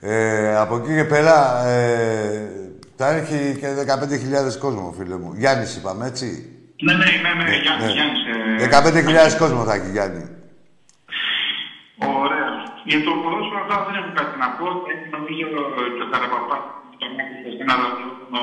[0.00, 2.50] Ε, από εκεί και πέρα ε,
[2.96, 5.32] θα έχει και 15.000 κόσμο, φίλε μου.
[5.36, 6.52] Γιάννης είπαμε, έτσι;
[6.82, 7.92] Ναι, ναι, ναι, ναι, Γιάννης, Ναι.
[7.92, 8.20] Γιάννης.
[8.62, 10.28] ε, 15.000 κόσμο θα έχει, Γιάννη.
[11.98, 12.48] Ωραία.
[12.88, 14.66] Για το ποδόσφαιρο τώρα δεν έχω κάτι να πω.
[14.92, 15.46] Έχει νομίζω
[15.96, 16.64] και ο Καραπαπάς
[17.00, 18.40] το μάθησε σε ένα ραδιόφωνο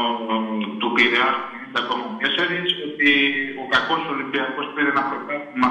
[0.79, 1.29] του Πειραιά
[1.75, 3.09] 90,4 ότι
[3.61, 5.69] ο κακός Ολυμπιακός πήρε ένα πρωτάθλημα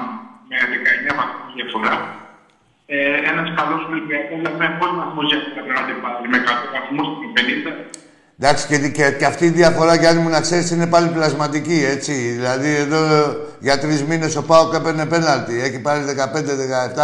[0.49, 1.95] με 19 βαθμούς διαφορά.
[2.87, 7.09] Ε, ένας καλός Ολυμπιακός με πόσους βαθμούς διαφορά πρέπει να την πάρει, με 100 βαθμούς,
[7.21, 7.73] με 50.
[8.39, 12.13] Εντάξει, και, και, και αυτή η διαφορά, Γιάννη μου, να ξέρεις, είναι πάλι πλασματική, έτσι.
[12.13, 12.99] Δηλαδή, εδώ
[13.61, 15.61] για τρεις μήνες ο Πάοκ έπαιρνε πέναλτι.
[15.61, 16.01] Έχει πάρει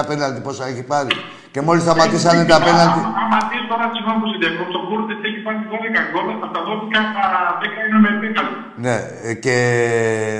[0.02, 1.08] 15-17 πέναλτι, πόσα έχει πάρει.
[1.50, 3.00] Και μόλις σταματήσανε τα απέναντι.
[3.22, 6.60] Άμα δεις τώρα συγγνώμη που σε διακόπτω, ο Κούρτε έχει πάρει 12 γκολ, από τα
[6.68, 7.00] 12
[7.62, 8.42] 10 είναι με 10.
[8.84, 8.96] Ναι,
[9.30, 9.56] ε, και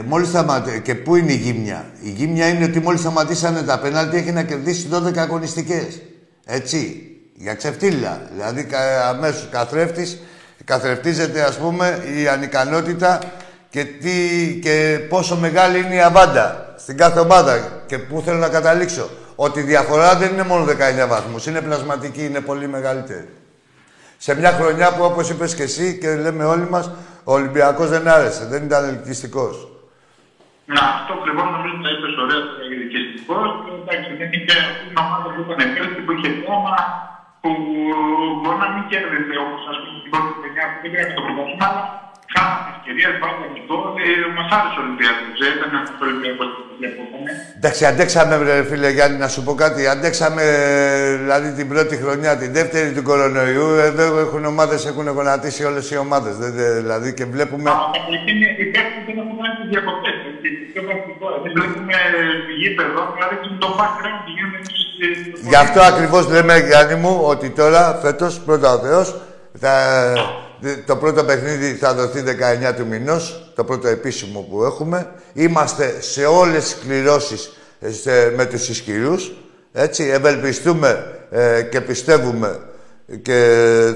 [0.07, 0.81] μόλις σταματήσανε.
[0.81, 4.43] Και πού είναι η γύμνια; Η γύμνια είναι ότι μόλις σταματήσανε τα απέναντι έχει να
[4.43, 6.03] κερδίσει 12 αγωνιστικές.
[6.47, 7.05] Έτσι.
[7.35, 8.21] Για ξεφτύλα.
[8.33, 8.67] Δηλαδή
[9.09, 10.21] αμέσως καθρέφτης,
[10.73, 13.19] καθρεφτίζεται ας πούμε η ανικανότητα
[13.71, 14.15] και, τι,
[14.63, 19.09] και πόσο μεγάλη είναι η αβάντα στην κάθε ομάδα και πού θέλω να καταλήξω.
[19.37, 23.29] Ότι η διαφορά δεν είναι μόνο 19 βαθμούς, είναι πλασματική, είναι πολύ μεγαλύτερη.
[24.17, 26.91] Σε μια χρονιά που όπως είπες και εσύ και λέμε όλοι μας,
[27.25, 29.55] ο Ολυμπιακός δεν άρεσε, δεν ήταν ελκυστικός.
[30.67, 33.49] Να, αυτό ακριβώς νομίζω ότι είπες ωραία το ελκυστικός.
[33.81, 34.57] Εντάξει, δεν είχε
[34.91, 36.77] μια ομάδα που ήταν ευκαιρία που είχε κόμμα,
[37.43, 37.51] που
[38.41, 41.67] μπορεί να μην κέρδισε όπως ας πούμε την πρώτη χρονιά που δεν πήραμε το πρωτάθλημα,
[41.71, 41.83] αλλά
[42.35, 43.77] Κάναμε ευκαιρίες, βάλαμε αυτό.
[44.03, 45.37] Ε, μας άρεσε ο Ολυμπιακός.
[45.43, 47.31] Δεν ήταν αυτός ο Ολυμπιακός που βλέπουμε.
[47.59, 49.81] Εντάξει, αντέξαμε, ρε, φίλε Γιάννη, να σου πω κάτι.
[49.95, 50.43] Αντέξαμε,
[51.23, 53.69] δηλαδή, την πρώτη χρονιά, την δεύτερη του κορονοϊού.
[53.89, 56.35] Εδώ έχουν ομάδες, έχουν γονατίσει όλες οι ομάδες.
[56.81, 57.71] Δηλαδή, και βλέπουμε...
[57.71, 57.91] Αλλά
[58.31, 60.17] είναι οι παίκτες δεν έχουν κάνει διακοπές.
[60.73, 61.27] Πιο πρακτικό.
[61.43, 61.97] Δεν βλέπουμε
[62.61, 64.23] γήπεδο, δηλαδή το background
[65.49, 69.21] Γι' αυτό ακριβώς λέμε, Γιάννη μου, ότι τώρα, φέτος, πρώτα ο Θεός,
[69.61, 70.13] θα,
[70.87, 72.23] το πρώτο παιχνίδι θα δοθεί
[72.71, 75.13] 19 του μηνός, το πρώτο επίσημο που έχουμε.
[75.33, 77.57] Είμαστε σε όλες τις κληρώσεις
[78.05, 79.33] ε, με τους ισχυρούς.
[79.73, 82.61] Έτσι, ευελπιστούμε ε, και πιστεύουμε
[83.23, 83.49] και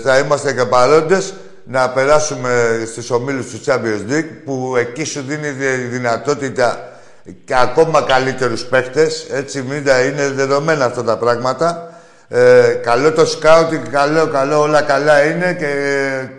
[0.02, 5.48] θα είμαστε και παρόντες να περάσουμε στους ομίλους του Champions League που εκεί σου δίνει
[5.90, 6.93] δυνατότητα
[7.44, 9.26] και ακόμα καλύτερους παίχτες.
[9.30, 11.88] Έτσι, μην είναι δεδομένα αυτά τα πράγματα.
[12.28, 15.72] Ε, καλό το σκάουτινγκ, καλό, καλό, όλα καλά είναι και,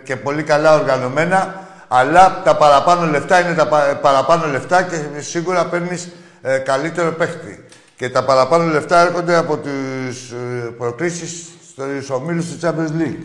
[0.04, 1.64] και πολύ καλά οργανωμένα.
[1.88, 3.66] Αλλά τα παραπάνω λεφτά είναι τα
[4.02, 6.08] παραπάνω λεφτά και σίγουρα παίρνεις
[6.42, 7.64] ε, καλύτερο παίχτη.
[7.96, 13.24] Και τα παραπάνω λεφτά έρχονται από τις ε, προκρίσεις στους ομίλους του Champions League.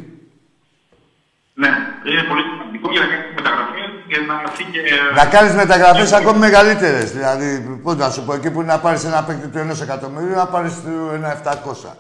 [1.54, 1.72] Ναι,
[2.10, 4.80] είναι πολύ σημαντικό για να κάνεις μεταγραφές και να φύγει.
[5.20, 7.08] Να κάνεις μεταγραφές ακόμη μεγαλύτερες.
[7.18, 7.48] Δηλαδή,
[7.84, 10.74] πώς να σου πω, εκεί που να πάρεις ένα παίκτη του ενός εκατομμυρίου, να πάρεις
[11.18, 11.92] ένα 700.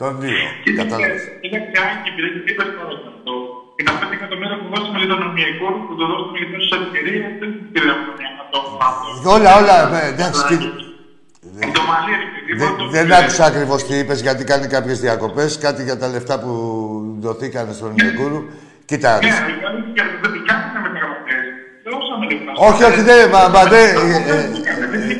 [0.00, 0.38] Τον δύο.
[0.80, 1.22] Κατάλαβες.
[1.44, 3.32] Είναι πια και επειδή είπες τώρα αυτό.
[3.76, 7.22] Και τα 5 εκατομμύρια που δώσαμε για τον νομιακό, που το δώσαμε για τόσες ευκαιρίες,
[7.40, 9.08] δεν πήρε να το μάθω.
[9.36, 10.54] Όλα, όλα, ε, εντάξει.
[12.60, 15.58] Δεν, δεν άκουσα ακριβώς τι είπες, γιατί κάνει κάποιες διακοπές.
[15.58, 16.52] Κάτι για τα λεφτά που
[17.20, 18.40] δοθήκαν στον Νεκούρου.
[18.84, 19.12] Κοίτα.
[19.12, 20.37] Ναι, δηλαδή δεν με μεταγραφέ.
[22.56, 23.28] Όχι, όχι, δεν.
[23.32, 23.96] Μα, μα δεν.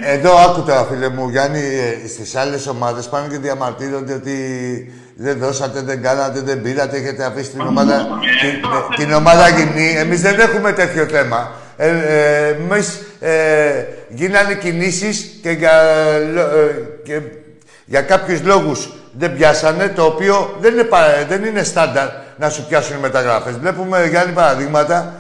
[0.04, 4.36] Εδώ άκου τώρα, φίλε μου, Γιάννη, ε, στις άλλες ομάδες πάνε και διαμαρτύρονται ότι
[5.16, 8.06] δεν δώσατε, δεν κάνατε, δεν πήρατε, έχετε αφήσει την ομάδα,
[8.40, 9.94] την, την ομάδα γυμνή.
[9.98, 11.50] Εμείς δεν έχουμε τέτοιο θέμα.
[11.76, 17.20] Ε, ε, Εμείς ε, γίνανε κινήσεις και για, ε, και
[17.84, 20.88] για κάποιους λόγους δεν πιάσανε, το οποίο δεν είναι,
[21.28, 23.58] δεν είναι στάνταρ να σου πιάσουν μεταγράφες.
[23.58, 25.14] Βλέπουμε, Γιάννη, παραδείγματα.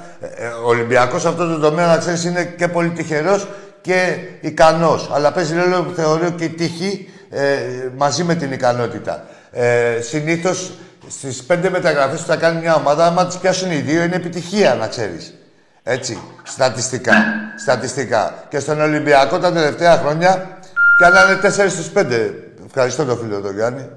[0.64, 3.48] Ο Ολυμπιακός σε αυτό το τομέα, να ξέρεις, είναι και πολύ τυχερός
[3.80, 5.10] και ικανός.
[5.12, 7.58] Αλλά παίζει ρόλο, θεωρώ, και η τύχη ε,
[7.96, 9.24] μαζί με την ικανότητα.
[9.50, 10.72] Ε, συνήθως
[11.08, 14.74] στις πέντε μεταγραφές που θα κάνει μια ομάδα, άμα τις πιάσουν οι δύο, είναι επιτυχία,
[14.74, 15.34] να ξέρεις.
[15.82, 17.12] Έτσι, στατιστικά.
[17.56, 18.44] στατιστικά.
[18.48, 20.58] Και στον Ολυμπιακό τα τελευταία χρόνια
[20.98, 22.34] κάνανε τέσσερις στους πέντε.
[22.66, 23.88] Ευχαριστώ τον φίλο τον Γιάννη,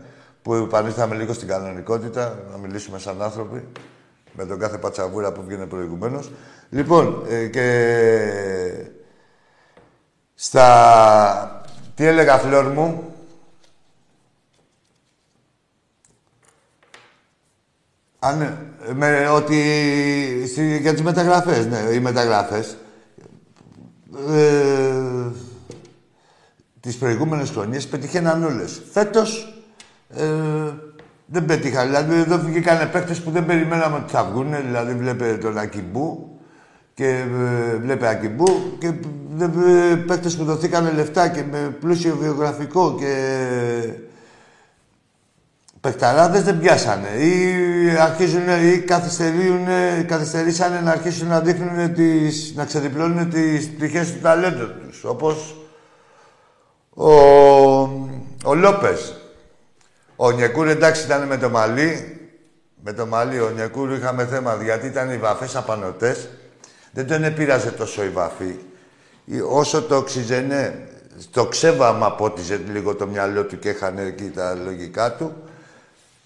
[0.42, 3.68] που επανήλθαμε λίγο στην κανονικότητα, να μιλήσουμε σαν άνθρωποι,
[4.34, 6.32] με τον κάθε πατσαβούρα που βγαίνει προηγουμένως.
[6.70, 8.86] Λοιπόν, ε, και
[10.36, 11.62] στα...
[11.96, 13.12] Τι έλεγα, φλόρ μου;
[18.24, 18.58] Αν,
[18.94, 19.60] με, ότι
[20.82, 22.78] για τις μεταγραφές, ναι, οι μεταγραφές.
[24.30, 25.32] Ε,
[26.80, 28.82] τις προηγούμενες χρονιές πετυχαίναν όλες.
[28.92, 29.64] Φέτος
[30.10, 30.26] ε,
[31.32, 31.88] δεν πετύχαν.
[31.88, 34.56] Δηλαδή εδώ βγήκαν παίκτες που δεν περιμέναμε ότι θα βγουν.
[34.66, 36.32] Δηλαδή βλέπετε τον Ακιμπού,
[36.94, 43.14] και ε, βλέπε Ακυμπού και ε, παίκτες που δοθήκαν λεφτά και με πλούσιο βιογραφικό και
[45.82, 47.56] παιχταράδες δεν πιάσανε ή
[48.00, 49.66] αρχίζουν ή καθυστερούν,
[50.08, 55.56] καθυστερήσανε να αρχίσουν να δείχνουν τις, να ξεδιπλώνουν τις πτυχές του ταλέντου τους όπως
[56.94, 57.12] ο,
[58.44, 59.21] ο Λόπες.
[60.24, 62.20] Ο Νιεκούρ εντάξει ήταν με το Μαλί,
[62.84, 66.30] με το Μαλί ο Νιεκούρ είχαμε θέμα γιατί ήταν οι βαφές απανοτές
[66.92, 68.56] δεν τον επήραζε τόσο η βαφή.
[69.50, 70.88] Όσο το οξυζενέ,
[71.32, 75.34] το ξέβαμα πότιζε λίγο το μυαλό του και έχανε εκεί τα λογικά του.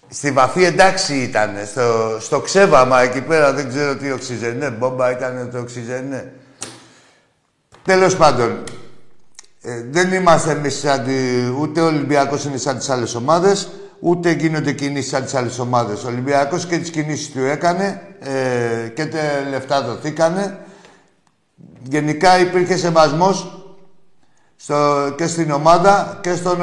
[0.08, 1.50] Στη βαφή εντάξει ήταν.
[1.66, 4.70] Στο, στο ξέβαμα εκεί πέρα δεν ξέρω τι οξυζενέ.
[4.70, 6.32] Μπόμπα ήταν το οξυζενέ.
[7.82, 8.62] Τέλος πάντων,
[9.62, 11.12] ε, δεν είμαστε εμείς σαν τη,
[11.60, 13.68] ούτε ο Ολυμπιακός είναι σαν τις άλλες ομάδες,
[14.00, 16.04] ούτε γίνονται κινήσεις σαν τις άλλες ομάδες.
[16.04, 19.18] Ο Ολυμπιακός και τις κινήσεις του έκανε ε, και τα
[19.50, 20.58] λεφτά δοθήκανε.
[21.82, 23.66] Γενικά υπήρχε σεβασμός
[24.56, 26.58] στο, και στην ομάδα και στον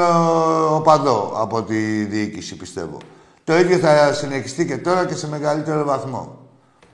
[0.70, 2.98] οπαδό από τη διοίκηση, πιστεύω.
[3.44, 6.38] Το ίδιο θα συνεχιστεί και τώρα και σε μεγαλύτερο βαθμό.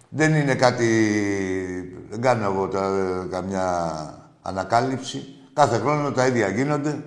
[0.08, 0.88] Δεν είναι κάτι...
[2.10, 3.94] Δεν κάνω εγώ τώρα καμιά
[4.42, 5.34] ανακάλυψη.
[5.52, 7.02] Κάθε χρόνο τα ίδια γίνονται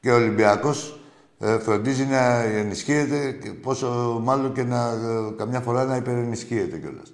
[0.00, 0.95] και ο Ολυμπιακός ε,
[1.38, 7.12] φροντίζει να ενισχύεται και πόσο μάλλον και να, ε, καμιά φορά να υπερενισχύεται κιόλας.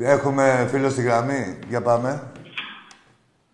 [0.00, 1.58] Έχουμε φίλο στη γραμμή.
[1.68, 2.22] Για πάμε.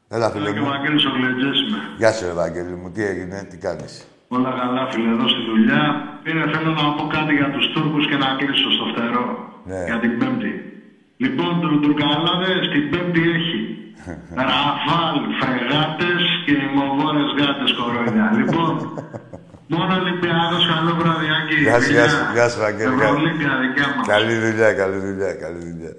[0.09, 0.65] Έλα, φίλε μου.
[0.65, 1.79] Βαγγέλης ο είμαι.
[1.97, 2.91] Γεια σου, Ευαγγέλη μου.
[2.91, 5.83] Τι έγινε, τι κάνεις; Όλα καλά, φίλε, εδώ στη δουλειά.
[6.23, 9.27] Πήρε, θέλω να πω κάτι για τους Τούρκους και να κλείσω στο φτερό.
[9.71, 9.85] Ναι.
[9.89, 10.53] Για την Πέμπτη.
[11.17, 13.59] Λοιπόν, το Τουρκαλάδε στην Πέμπτη έχει
[14.51, 18.27] Ραφάλ, φρεγάτες και μοβόρες γάτες κορώνια.
[18.39, 18.73] λοιπόν,
[19.75, 21.55] μόνο Ολυμπιάδος, καλό βραδιάκι.
[21.55, 22.95] Γεια σου, γεια σου, γεια σου, Βαγγέλη.
[22.95, 24.07] Ευρωλίμπια, δικιά μας.
[24.07, 25.97] Καλή δουλειά, καλή δουλειά, καλή δουλειά.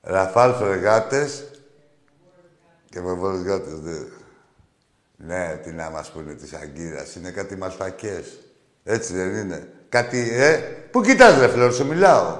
[0.00, 1.44] Ραφάλ φρεγάτες
[2.90, 3.98] και μοβόρες γάτες, ναι.
[5.18, 7.14] Ναι, τι να μας πούνε της Αγκύρας.
[7.14, 8.38] Είναι κάτι μαλφακές.
[8.84, 9.68] Έτσι δεν είναι.
[9.88, 10.56] Κάτι, ε,
[10.90, 12.38] πού κοιτάς ρε Φλόρ, σου μιλάω.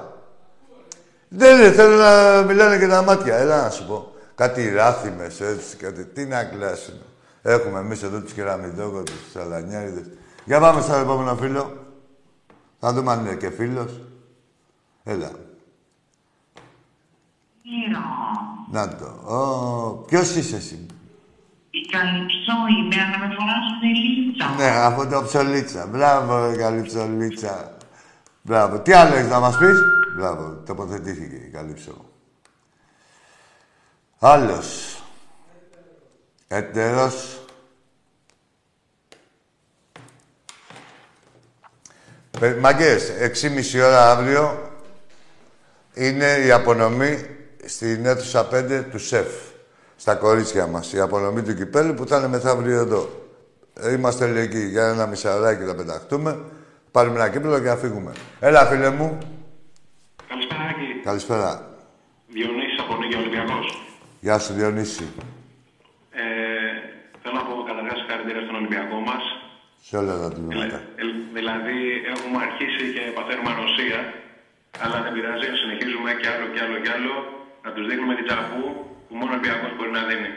[1.27, 3.35] Δεν είναι, θέλω να μιλάνε και τα μάτια.
[3.35, 4.15] Έλα να σου πω.
[4.35, 7.01] Κάτι ράθιμες, έτσι, κάτι, τι να κλάσουν.
[7.41, 10.05] Έχουμε εμείς εδώ τους κεραμιδόκο, τους σαλανιάριδες.
[10.45, 11.85] Για πάμε στο επόμενο φίλο.
[12.79, 14.01] Θα δούμε αν είναι και φίλος.
[15.03, 15.31] Έλα.
[18.71, 19.33] Να το.
[19.33, 20.85] Ω, ποιος είσαι εσύ;
[21.69, 24.55] Η Καλυψό είμαι, αλλά με φοράς Λίτσα.
[24.55, 25.87] Ναι, από το ψολίτσα.
[25.87, 27.77] Μπράβο, ρε καλυψολίτσα.
[28.41, 28.79] Μπράβο.
[28.79, 29.77] Τι άλλο έχεις να μας πεις;
[30.17, 32.05] Μπράβο, τοποθετήθηκε η καλύψο.
[34.19, 34.96] Άλλος.
[36.47, 37.41] Έτερος.
[42.39, 44.71] Παι- Μαγκές, 6,5 ώρα αύριο
[45.93, 47.25] είναι η απονομή
[47.65, 49.27] στην αίθουσα 5 του ΣΕΦ.
[49.95, 50.93] Στα κορίτσια μας.
[50.93, 53.09] Η απονομή του κυπέλου που θα είναι μεθαύριο εδώ.
[53.73, 56.39] Ε, Είμαστε λίγοι για ένα μισαράκι να πεταχτούμε.
[56.91, 58.11] Πάρουμε ένα κύπελο και να φύγουμε.
[58.39, 59.17] Έλα, φίλε μου.
[60.27, 61.01] Καλησπέρα, Άκη.
[61.03, 61.71] Καλησπέρα.
[62.27, 63.97] Διονύσης από Νίκη Ολυμπιακός.
[64.19, 65.07] Γεια σου, Διονύση.
[66.11, 66.23] Ε,
[67.21, 69.23] θέλω να πω καταρχάς συγχαρητήρια στον Ολυμπιακό μας.
[69.87, 70.77] Σε όλα τα τμήματα.
[71.01, 71.03] Ε,
[71.37, 71.77] δηλαδή
[72.13, 73.99] έχουμε αρχίσει και παθαίνουμε ανοσία,
[74.83, 77.13] αλλά δεν πειράζει, συνεχίζουμε κι άλλο κι άλλο κι άλλο,
[77.63, 78.63] να τους δείχνουμε την τσαπού
[79.07, 80.31] που μόνο ο Ολυμπιακός μπορεί να δίνει.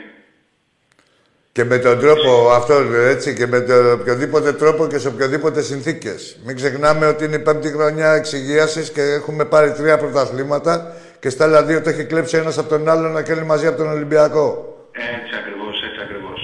[1.57, 2.74] Και με τον τρόπο αυτό,
[3.14, 6.20] έτσι, και με τον οποιοδήποτε τρόπο και σε οποιοδήποτε συνθήκες.
[6.45, 10.74] Μην ξεχνάμε ότι είναι η πέμπτη χρονιά εξυγίασης και έχουμε πάρει τρία πρωταθλήματα
[11.20, 13.76] και στα άλλα δύο το έχει κλέψει ένας από τον άλλον να κέλνει μαζί από
[13.76, 14.45] τον Ολυμπιακό.
[14.93, 16.41] Έτσι ακριβώς, έτσι ακριβώς.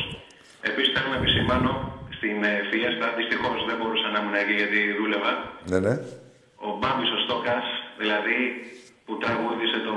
[0.69, 1.71] Επίσης θέλω να επισημάνω
[2.27, 5.33] στην ε, Φιέστα, δυστυχώς δεν μπορούσα να ήμουν εκεί γιατί δούλευα,
[5.73, 5.95] Ναι, ναι.
[6.67, 7.67] ο Μπάμπης ο Στόκας,
[8.03, 8.37] δηλαδή
[9.05, 9.95] που τραγούδισε το,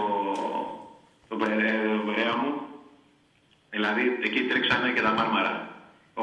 [1.29, 2.51] το, Περέ- το Περέα μου,
[3.73, 5.53] δηλαδή εκεί τρέξανε και τα μάρμαρα.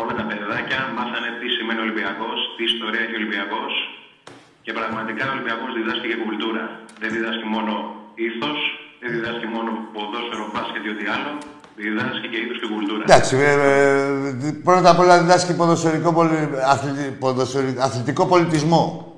[0.01, 3.73] Όλα τα παιδάκια μάθανε τι σημαίνει Ολυμπιακός, τι ιστορία έχει ο Ολυμπιακός
[4.65, 6.65] και πραγματικά ο Ολυμπιακός διδάσκει και κουλτούρα.
[7.03, 7.73] Δεν διδάσκει μόνο
[8.27, 8.59] ήθος,
[9.01, 11.33] δεν διδάσκει μόνο ποδόσφαιρο, μπάσκετ ή ό,τι άλλο,
[11.77, 13.03] διδάσκει και ήθος και κουλτούρα.
[13.03, 13.53] Εντάξει, ε,
[14.49, 16.31] ε, πρώτα απ' όλα διδάσκει ποδοσφαιρικό, πολι-
[16.67, 19.13] αθλη- ποδοσφαιρι- αθλητικό πολιτισμό.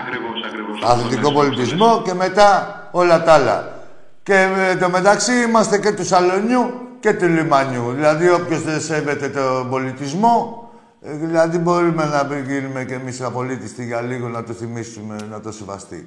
[0.00, 0.82] Ακριβώς, ακριβώς.
[0.84, 2.48] Αθλητικό πολιτισμό και μετά
[2.90, 3.72] όλα τα άλλα.
[4.22, 7.92] Και ε, το μεταξύ είμαστε και του Σαλονιού και του Λιμανιού.
[7.94, 10.65] Δηλαδή όποιος δεν σέβεται τον πολιτισμό, ε,
[11.00, 16.06] δηλαδή μπορούμε να γίνουμε και εμείς απολύτιστοι για λίγο να το θυμίσουμε, να το σεβαστεί.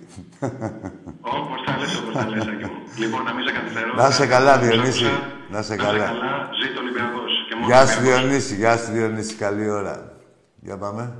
[1.21, 2.71] Όπως τα λες, όπως τα λες, Άκη μου.
[2.97, 3.93] Λοιπόν, να μην σε καθυστερώ.
[3.95, 5.05] Να είσαι καλά, Σας Διονύση.
[5.05, 5.21] άκουσα.
[5.49, 6.03] Να είσαι Να καλά.
[6.03, 6.49] είσαι καλά.
[6.61, 7.31] Ζήτω ο Ολυμπιακός.
[7.49, 8.21] Και μόνο Γεια σου Ολυμπιακός.
[8.27, 10.11] Διονύση, γεια σου Διονύση, καλή ώρα.
[10.61, 11.13] Για πάμε.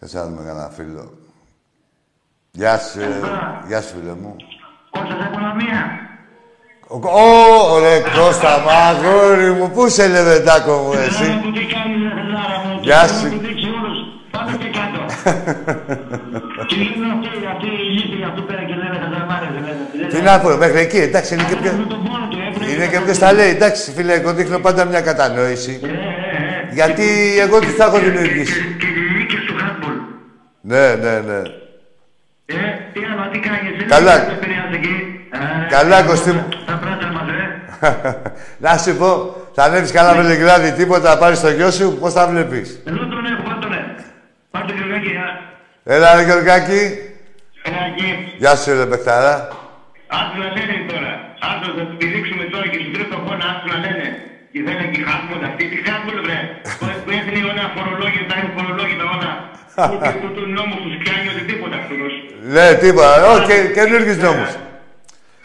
[0.00, 1.18] Θα να δούμε κανένα φίλο.
[2.50, 3.20] Γεια σου, ε,
[3.66, 4.36] γεια σου φίλε μου.
[4.90, 5.82] Κώστας από Λαμία.
[5.84, 6.07] Ο-
[6.90, 11.30] Ω, ρε Κώστα, μαγόρι μου, πού σε λεβεντάκο μου Θέλω να εσύ.
[11.44, 12.80] μου τι κάνεις η Λεφεδάρα μου.
[12.80, 13.28] και Γεια θέλω να σου.
[13.34, 13.98] του δείξει όλους
[14.34, 15.00] πάνω και κάτω.
[16.70, 19.50] Και είναι αυτοί, αυτοί οι λύθοι αυτού πέρα και λένε χαζαμάρες.
[19.56, 20.14] δηλαδή.
[20.14, 21.70] Τι να πω, μέχρι εκεί, εντάξει, είναι και Με πιο...
[21.94, 23.24] τον πόνο του, έπρεπε Είναι να και το ποιος πει.
[23.24, 25.72] τα λέει, εντάξει φίλε, εγώ δείχνω πάντα μια κατανόηση.
[25.82, 26.74] Ε, ε, ε.
[26.78, 27.06] Γιατί
[27.44, 28.58] εγώ τι θα έχω δημιουργήσει.
[28.80, 29.96] Και οι νίκες του handball.
[30.70, 31.40] Ναι, ναι, ναι.
[32.56, 32.60] Ε,
[32.92, 34.14] τι άλλο, τι κάνεις, εσύ Καλά.
[35.30, 35.74] Δεν επηρεάζει εκεί.
[35.74, 36.44] Ε, Καλά, Κωστή μου.
[36.66, 38.16] Τα πράγματα μας, ε.
[38.64, 39.08] Να σου πω,
[39.54, 42.96] θα ανέβεις καλά με λιγράδι, τίποτα, να πάρεις το γιο σου, πώς θα βλέπεις; Εδώ
[43.12, 43.82] τον έχω, πάρ' τον, ε.
[44.50, 45.28] Πάρ' τον Γεωργάκη, α.
[45.94, 46.80] Έλα ρε Γεωργάκη.
[47.68, 48.08] Έλα εκεί.
[48.42, 49.34] Γεια σου ρε παιχταρά.
[50.18, 51.12] Άκου να λένε τώρα.
[51.50, 54.06] Άκου να τους πηδήξουμε τώρα και στην τρίτη χώνα, άκου να λένε.
[54.52, 55.48] Τι δεν είναι και χάσμοντα.
[55.56, 56.38] Τι τι χάσμοντα, βρε.
[56.78, 59.30] Που- Που έθνει όλα φορολόγητα, είναι φορολόγητα όλα.
[59.92, 62.12] Ούτε του του νόμου τους πιάνει ούτε τίποτα αυτούς.
[62.54, 63.14] Ναι, τίποτα.
[63.32, 64.50] Όχι, και, καινούργιους νόμους.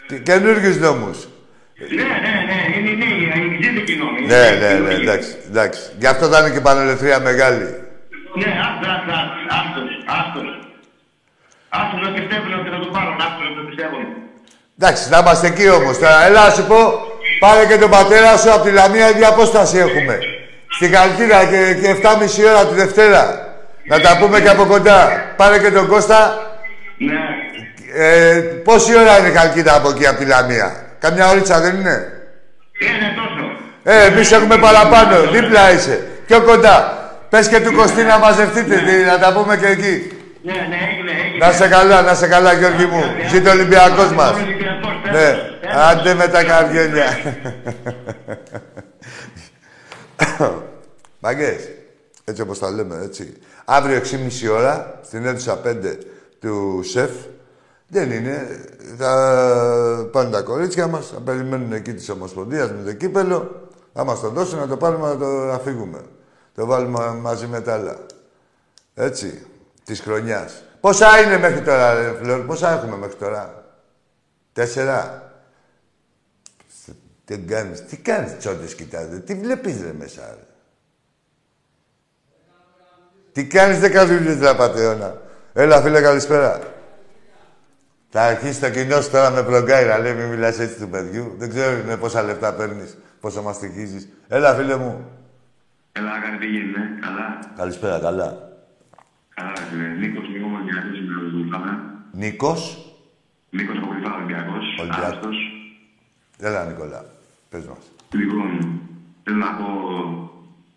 [0.08, 1.18] Και- Καινούργιους νόμους.
[1.96, 4.20] Ναι, ναι, ναι, είναι οι νέοι, οι εξήτικοι νόμοι.
[4.26, 5.80] Ναι, ναι, ναι, εντάξει, εντάξει.
[5.98, 7.64] Γι' αυτό θα είναι και η πανελευθερία μεγάλη.
[8.40, 10.48] Ναι, άστος, άστος, άστος, άστος.
[11.78, 14.02] Άστος να πιστεύουν ότι θα το πάρουν, άστος να το πιστεύουν.
[14.78, 15.98] Εντάξει, να είμαστε εκεί όμως.
[15.98, 16.78] Τώρα, έλα να σου πω,
[17.44, 20.18] πάρε και τον πατέρα σου από τη Λαμία, ίδια απόσταση έχουμε.
[20.76, 23.22] Στην Καλτίνα και, και 7,5 ώρα τη Δευτέρα.
[23.90, 24.98] Να τα πούμε και από κοντά.
[25.36, 26.18] Πάρε και τον Κώστα.
[26.98, 27.20] Ναι.
[27.96, 28.34] Ε,
[28.64, 32.12] πόση ώρα είναι η Καλκίνα από εκεί, από τη Λαμία; Καμιά ωρίτσα δεν είναι;
[32.80, 33.44] Είναι τόσο.
[33.82, 35.30] Ε, εμείς έχουμε παραπάνω.
[35.30, 36.06] Δίπλα είσαι.
[36.26, 36.98] Πιο κοντά.
[37.28, 40.12] Πες και του Κωστή να μαζευτείτε, τι, να τα πούμε και εκεί.
[40.42, 41.46] Ναι, ναι, έγινε, έγινε.
[41.46, 43.02] Να σε καλά, να σε καλά, Γιώργη μου.
[43.30, 44.34] Ζήτω ο Ολυμπιακός μας.
[45.12, 45.36] Ναι,
[45.90, 47.18] άντε με τα καρδιόλια.
[51.22, 51.68] Μαγκές,
[52.24, 53.36] έτσι όπως τα λέμε, έτσι.
[53.64, 55.98] Αύριο 6.30 ώρα, στην αίθουσα 5
[56.40, 57.10] του ΣΕΦ,
[57.94, 58.60] δεν είναι,
[58.98, 64.20] θα πάνε τα κορίτσια μας, θα περιμένουν εκεί της Ομοσπονδίας με το κύπελο, θα μας
[64.20, 66.00] το δώσουν να το πάρουμε να το να φύγουμε.
[66.54, 67.96] Το βάλουμε μαζί με τα άλλα.
[68.94, 69.46] Έτσι,
[69.84, 70.62] της χρονιάς.
[70.80, 73.64] Πόσα είναι μέχρι τώρα, ρε Φλόρ, πόσα έχουμε μέχρι τώρα;
[74.52, 75.32] Τέσσερα.
[77.24, 80.46] Τι κάνεις, τι κάνεις τσόντες κοιτάζε, τι βλέπεις ρε μέσα ρε;
[83.32, 85.20] Τι κάνεις δέκα δουλειές ρε πατεώνα.
[85.52, 86.60] Έλα φίλε καλησπέρα.
[88.16, 91.34] Θα αρχίσει το κοινό σου τώρα με πλογκάιρα, λέει μην μιλάς έτσι του παιδιού.
[91.38, 94.08] Δεν ξέρω με πόσα λεφτά παίρνεις, πόσα μας τυχίζεις.
[94.28, 94.92] Έλα φίλε μου.
[95.92, 98.28] Έλα, κάνει τι γίνεται, καλά; Καλησπέρα, καλά.
[99.34, 99.86] Καλά, φίλε.
[100.00, 101.72] Νίκος, λίγο Ολυμπιακός είμαι ο Δουλφάνα.
[102.12, 102.60] Νίκος;
[103.50, 104.64] Νίκος από Κρυφά Ολυμπιακός.
[104.80, 105.06] Ολυμπιακός.
[105.06, 105.36] Άρρωστος.
[106.38, 107.04] Έλα Νικόλα,
[107.50, 107.84] πες μας.
[108.18, 108.80] Λοιπόν,
[109.24, 109.68] θέλω να πω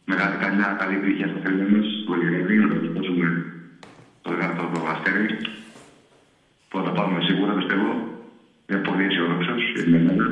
[0.06, 3.28] μεγάλη καλιά, καλή επιτυχία στο φίλο μας, στο Βελιγράδι, να το δώσουμε
[4.22, 5.28] το δυνατό το αστέρι.
[6.70, 7.90] Που θα το πάρουμε σίγουρα, πιστεύω.
[8.70, 10.26] Είμαι πολύ αισιοδόξος για μένα.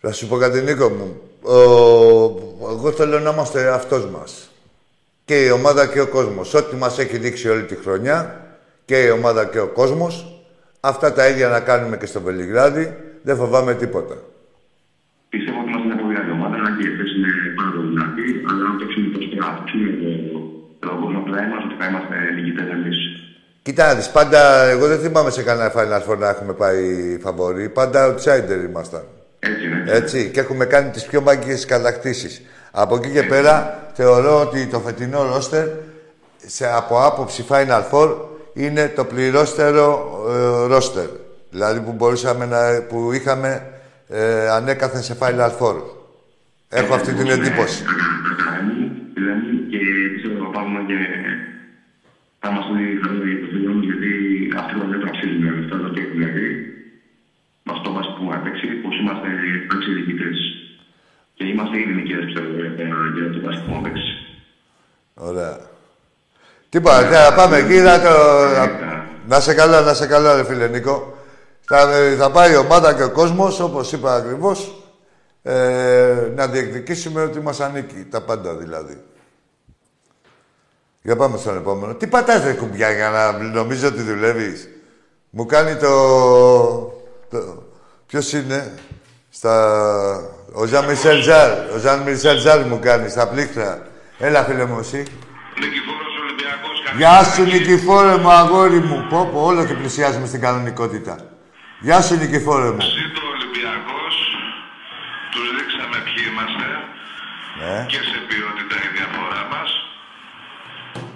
[0.00, 1.20] Θα σου πω κάτι, Νίκο μου.
[1.42, 1.58] Ο...
[2.60, 4.50] Εγώ θέλω να είμαστε αυτός μας.
[5.24, 6.54] Και η ομάδα και ο κόσμος.
[6.54, 8.44] Ό,τι μας έχει δείξει όλη τη χρονιά,
[8.84, 10.42] και η ομάδα και ο κόσμος,
[10.80, 14.14] αυτά τα ίδια να κάνουμε και στο Βελιγράδι, δεν φοβάμαι τίποτα.
[23.62, 27.68] Κοίτα, να δεις, πάντα, εγώ δεν θυμάμαι σε κανένα Final Four να έχουμε πάει φαβορή.
[27.68, 29.02] Πάντα outsider ήμασταν.
[29.38, 29.84] Έτσι είναι.
[29.86, 32.42] Έτσι, και έχουμε κάνει τις πιο μάγκες κατακτήσεις.
[32.70, 35.66] Από εκεί και πέρα, θεωρώ ότι το φετινό ρόστερ,
[36.46, 38.14] σε, από άποψη Final Four,
[38.54, 41.06] είναι το πληρώστερο ε, ρόστερ.
[41.50, 43.66] Δηλαδή που, μπορούσαμε να, που είχαμε
[44.08, 45.76] ε, ανέκαθεν σε Final Four.
[46.68, 47.84] Έχω αυτή την εντύπωση.
[49.14, 49.78] Δηλαδή, και
[50.14, 50.44] πιστεύω
[50.84, 50.94] ότι
[52.42, 54.10] θα πάρουμε και θα είμαστε χαρούμενοι για το φίλο μας, γιατί
[54.60, 56.48] αυτή η δεν αξίζουμε αυτά τα οποία έχουμε δει.
[57.64, 59.28] Με αυτό μας που έχουμε παίξει, πως είμαστε
[59.68, 60.36] παίξει διοικητές.
[61.36, 64.10] Και είμαστε ήδη νικητές, πιστεύω, για το- για το μπάσκετ που έχουμε παίξει.
[65.28, 65.54] Ωραία.
[66.72, 68.14] Τίποτα, θα πάμε εκεί να το...
[68.58, 68.88] να-
[69.32, 70.94] Να σε καλά, να σε καλά, ρε φίλε Νίκο.
[71.72, 71.78] Θα,
[72.18, 74.58] θα πάει η ομάδα και ο κόσμος, όπως είπα ακριβώς,
[75.42, 78.06] ε, να διεκδικήσουμε ότι μας ανήκει.
[78.10, 79.02] Τα πάντα δηλαδή.
[81.02, 81.94] Για πάμε στον επόμενο.
[81.94, 84.68] Τι πατάς ρε κουμπιά για να νομίζω ότι δουλεύεις;
[85.30, 85.90] Μου κάνει το...
[87.30, 87.62] το...
[88.06, 88.74] Ποιος είναι;
[89.30, 89.54] Στα...
[90.52, 91.50] Ο Ζαν Μισελ Ζάρ.
[91.74, 93.86] Ο Ζαν Μισελ Ζάρ μου κάνει στα πλήκτρα.
[94.18, 95.02] Έλα φίλε μου εσύ.
[95.60, 96.76] Νικηφόρος Ολυμπιακός.
[96.96, 99.06] Γεια σου Νικηφόρε μου αγόρι μου.
[99.10, 101.16] Πω πω όλο και πλησιάζουμε στην κανονικότητα.
[101.80, 102.80] Γεια σου Νικηφόρε μου.
[102.80, 104.14] Ζήτω ο Ολυμπιακός.
[105.32, 106.66] Τους δείξαμε ποιοι είμαστε.
[107.60, 107.86] Ναι.
[107.92, 109.70] Και σε ποιότητα η διαφορά μας.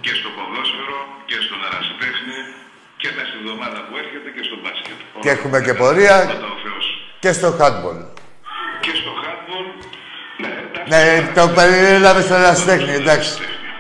[0.05, 0.99] Και στο ποδόσφαιρο
[1.29, 2.39] και στον αρασιτέχνη.
[3.01, 4.99] Και μέσα στη εβδομάδα που έρχεται και στο μπάσκετ.
[5.25, 6.17] Και έχουμε και πορεία.
[6.33, 6.87] Πάντα ο Θεός.
[7.23, 8.01] Και στο handball.
[8.85, 9.67] Και στο handball.
[10.43, 10.89] Ναι, εντάξει.
[10.93, 11.03] Ναι,
[11.39, 12.93] το περιέλαβε στο ερασιτέχνη.
[13.03, 13.33] Εντάξει.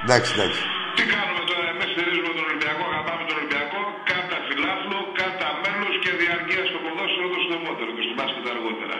[0.04, 0.60] Εντάξει, εντάξει.
[0.96, 6.10] Τι κάνουμε τώρα, εμείς στηρίζουμε τον Ολυμπιακό, αγαπάμε τον Ολυμπιακό, κάτα φιλάθλο, κάτα μέλος και
[6.20, 8.98] διαρκεία στο ποδόσφαιρο το συντομότερο και στο μπάσκετ αργότερα.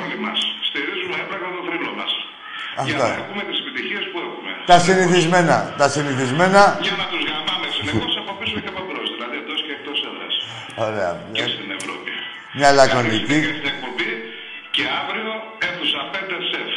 [0.00, 2.12] Όλοι μας στηρίζουμε έπρεπε το θρύλο μας.
[2.86, 3.06] Για Αυτά.
[3.08, 4.53] να έχουμε τις επιτυχίες που έχουμε.
[4.70, 5.56] Τα συνηθισμένα.
[5.80, 6.62] Τα συνηθισμένα.
[6.86, 10.34] Για να τους γαμάμε συνεχώς από πίσω και από μπρος, δηλαδή εντός και εκτός έδρας.
[10.88, 11.10] Ωραία.
[11.36, 12.10] Και στην Ευρώπη.
[12.58, 13.38] Μια λακωνική.
[13.40, 14.10] Καλή στην εκπομπή
[14.74, 15.32] και αύριο
[15.64, 16.70] αίθουσα 5 σεφ.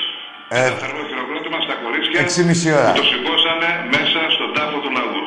[0.56, 2.92] Ε, Ένα θερμό χειροκρότημα στα κορίτσια 6,5 ώρα.
[2.94, 5.22] που το σηκώσανε μέσα στον τάφο του λαού.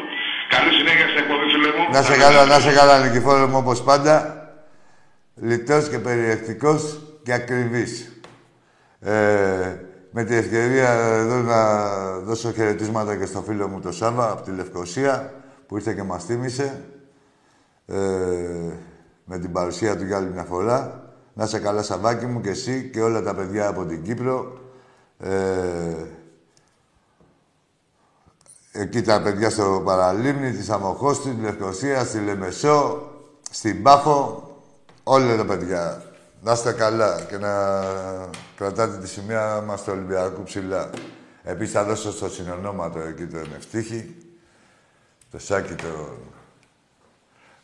[0.54, 1.84] Καλή συνέχεια στην εκπομπή, φίλε μου.
[1.96, 4.14] Να σε καλά, να σε καλά, Νικηφόρο μου, όπως πάντα.
[5.48, 6.80] Λιτός και περιεκτικός
[7.24, 7.92] και ακριβής.
[9.00, 9.12] Ε,
[10.10, 11.78] με την ευκαιρία εδώ να
[12.18, 15.32] δώσω χαιρετίσματα και στο φίλο μου το Σάβα από τη Λευκοσία
[15.66, 16.84] που ήρθε και μας θύμισε
[17.86, 17.96] ε,
[19.24, 21.04] με την παρουσία του για άλλη μια φορά.
[21.34, 24.58] Να είσαι καλά Σαββάκι μου και εσύ και όλα τα παιδιά από την Κύπρο.
[25.18, 25.94] Ε,
[28.72, 33.10] εκεί τα παιδιά στο Παραλίμνη, τη Σαμοχώστη, τη Λευκοσία, στη Λεμεσό,
[33.50, 34.48] στην Πάφο.
[35.02, 36.09] Όλα τα παιδιά.
[36.42, 37.84] Να είστε καλά και να
[38.56, 40.90] κρατάτε τη σημαία μας στο Ολυμπιακό ψηλά.
[41.42, 44.16] Επίσης θα δώσω στο συνονόματο εκεί το Ευτύχη,
[45.30, 46.16] το Σάκη το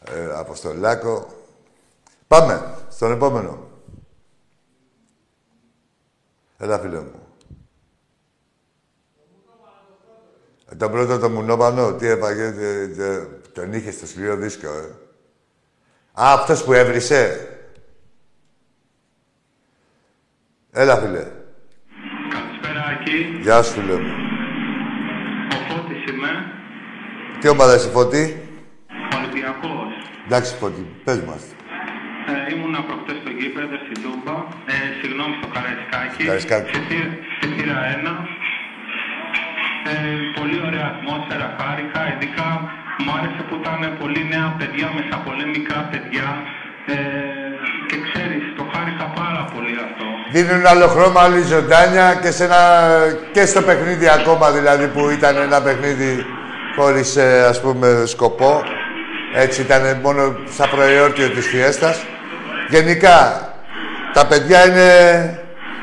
[0.05, 1.27] ε, Αποστολάκο.
[2.27, 3.68] Πάμε στον επόμενο.
[6.59, 7.27] Έλα, φίλε μου.
[10.70, 14.91] Ε, τον πρώτο το μουνόπανο, τι έπαγε, ε, ε, τον είχε στο σκληρό δίσκο, ε.
[16.12, 17.51] Α, αυτός που έβρισε.
[20.83, 21.22] Έλα, φίλε.
[22.35, 23.18] Καλησπέρα, Άκη.
[23.47, 24.12] Γεια σου, φίλε μου.
[25.55, 26.33] Ο Φώτης είμαι,
[27.41, 28.22] Τι ομάδα είσαι, Φώτη;
[29.16, 29.91] Ολυμπιακός.
[30.27, 31.43] Εντάξει, Φώτη, πες μας.
[32.31, 34.37] Ε, ήμουνα προχτές στο γήπεδο στην Τούμπα.
[34.72, 36.22] Ε, συγγνώμη στο Καραϊσκάκι.
[36.24, 36.70] Καραϊσκάκι.
[36.74, 38.12] Σε θύρα- Σε θύρα 1.
[39.93, 39.97] Ε,
[40.39, 42.01] πολύ ωραία ατμόσφαιρα, χάρηκα.
[42.12, 42.49] Ειδικά
[43.03, 46.29] μου άρεσε που ήταν πολύ νέα παιδιά με στα πολύ μικρά παιδιά.
[46.95, 46.97] Ε,
[50.33, 52.57] Δίνουν άλλο χρώμα, άλλη ζωντάνια και, σε ένα...
[53.33, 56.27] και στο παιχνίδι ακόμα, δηλαδή, που ήταν ένα παιχνίδι
[56.77, 58.62] χωρίς, ε, ας πούμε, σκοπό.
[59.35, 62.05] Έτσι ήταν μόνο στα προϊόρτιο της φιέστας.
[62.68, 63.18] Γενικά,
[64.12, 64.89] τα παιδιά είναι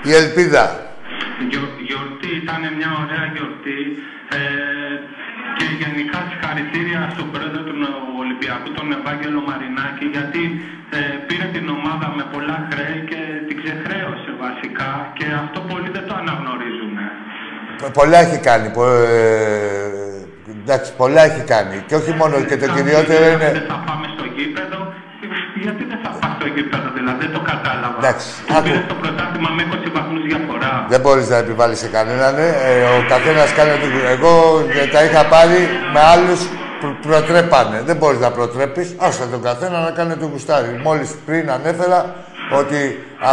[0.03, 0.63] η ελπίδα.
[1.49, 3.79] Γιορ- γιορτή, ήταν μια ωραία γιορτή
[4.37, 4.39] ε,
[5.57, 7.75] και γενικά συγχαρητήρια στον πρόεδρο του
[8.43, 10.43] Ολυμπιακού, τον Ευάγγελο Μαρινάκη, γιατί
[10.97, 16.03] ε, πήρε την ομάδα με πολλά χρέη και την ξεχρέωσε βασικά και αυτό πολλοί δεν
[16.09, 16.93] το αναγνωρίζουν.
[17.81, 18.67] Πο- Πολλά έχει κάνει.
[18.77, 18.83] Πο...
[19.17, 21.75] ε, εντάξει, πολλά έχει κάνει.
[21.87, 23.49] Και όχι μόνο, και το Κάποιοι κυριότερο λένε, είναι...
[23.59, 24.79] Δεν θα πάμε στο γήπεδο.
[25.65, 27.97] Γιατί δεν θα πάμε στο γήπεδο, δηλαδή, δεν το κατάλαβα.
[28.03, 28.65] Εντάξει, Που άκου.
[28.67, 30.71] πήρε το πρωτάθλημα με 20 βαθμούς διαφορά.
[30.93, 32.33] Δεν μπορείς να επιβάλλεις σε κανέναν.
[32.47, 32.49] ε.
[32.69, 33.87] Ε, ο καθένας κάνει ό,τι...
[34.15, 34.31] Εγώ
[34.81, 35.59] ε, τα είχα πάρει
[35.93, 36.62] με άλλους που
[37.01, 37.81] προτρέπανε.
[37.85, 38.95] Δεν μπορείς να προτρέπεις.
[38.97, 40.79] Άσε τον καθένα να κάνει το γουστάρι.
[40.83, 41.99] Μόλις πριν ανέφερα
[42.61, 42.79] ότι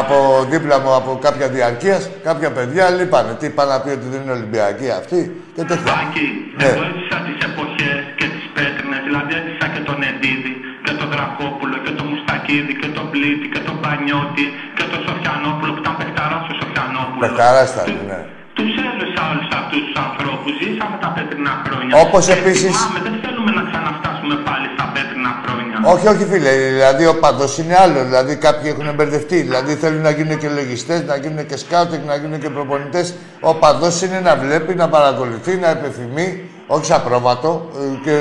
[0.01, 0.17] από
[0.51, 3.33] δίπλα μου, από κάποια διαρκείας, κάποια παιδιά λείπανε.
[3.39, 5.21] Τι είπα να πει ότι δεν είναι Ολυμπιακοί αυτοί
[5.55, 5.93] και τέτοια.
[6.03, 6.27] Άκη,
[6.59, 6.65] Ναι.
[6.71, 10.53] εγώ έζησα τις εποχές και τις πέτρινες, δηλαδή έζησα και τον Εντίδη
[10.85, 14.45] και τον Δρακόπουλο και τον Μουστακίδη και τον Πλήτη και τον Πανιώτη
[14.77, 17.23] και τον Σοφιανόπουλο που ήταν παιχταράς ο Σοφιανόπουλος.
[17.25, 18.21] Παιχταράς ήταν, Του- ναι.
[18.61, 21.93] Τους έζησα όλους αυτούς τους ανθρώπους, ζήσαμε τα πέτρινα χρόνια.
[22.05, 25.75] Όπως Και επίσης- θυμάμαι, δεν θέλουμε να ξαναφτάσουμε πάλι στα πέτρινα χρόνια.
[25.93, 26.53] Όχι, όχι, φίλε.
[26.77, 28.01] Δηλαδή, ο παδός είναι άλλο.
[28.09, 29.37] Δηλαδή, κάποιοι έχουν μπερδευτεί.
[29.47, 33.07] Δηλαδή, θέλουν να γίνουν και λογιστές, να γίνουν και σκάουτινγκ, να γίνουν και προπονητές.
[33.51, 36.29] Ο παδός είναι να βλέπει, να παρακολουθεί, να επιθυμεί,
[36.67, 37.51] όχι σαν πρόβατο.
[37.81, 38.17] ε, Και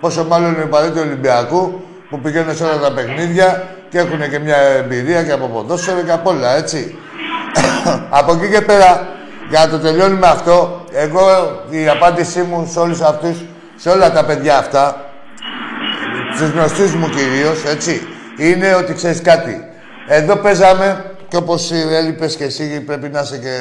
[0.00, 1.62] πόσο μάλλον οι παδί του Ολυμπιακού
[2.10, 3.48] που πηγαίνουν σε όλα τα παιχνίδια
[3.90, 6.98] και έχουν και μια εμπειρία και από ποδόσφαιρο και από όλα, έτσι.
[8.18, 8.90] από εκεί και πέρα,
[9.50, 11.20] για να το τελειώνουμε αυτό, εγώ
[11.70, 13.44] η απάντησή μου σε όλους αυτούς,
[13.76, 14.96] σε όλα τα παιδιά αυτά,
[16.34, 18.00] στους γνωστούς μου κυρίως, έτσι,
[18.38, 19.64] είναι ότι ξέρεις κάτι.
[20.08, 23.58] Εδώ παίζαμε, και όπως έλειπες και εσύ πρέπει να, είσαι και,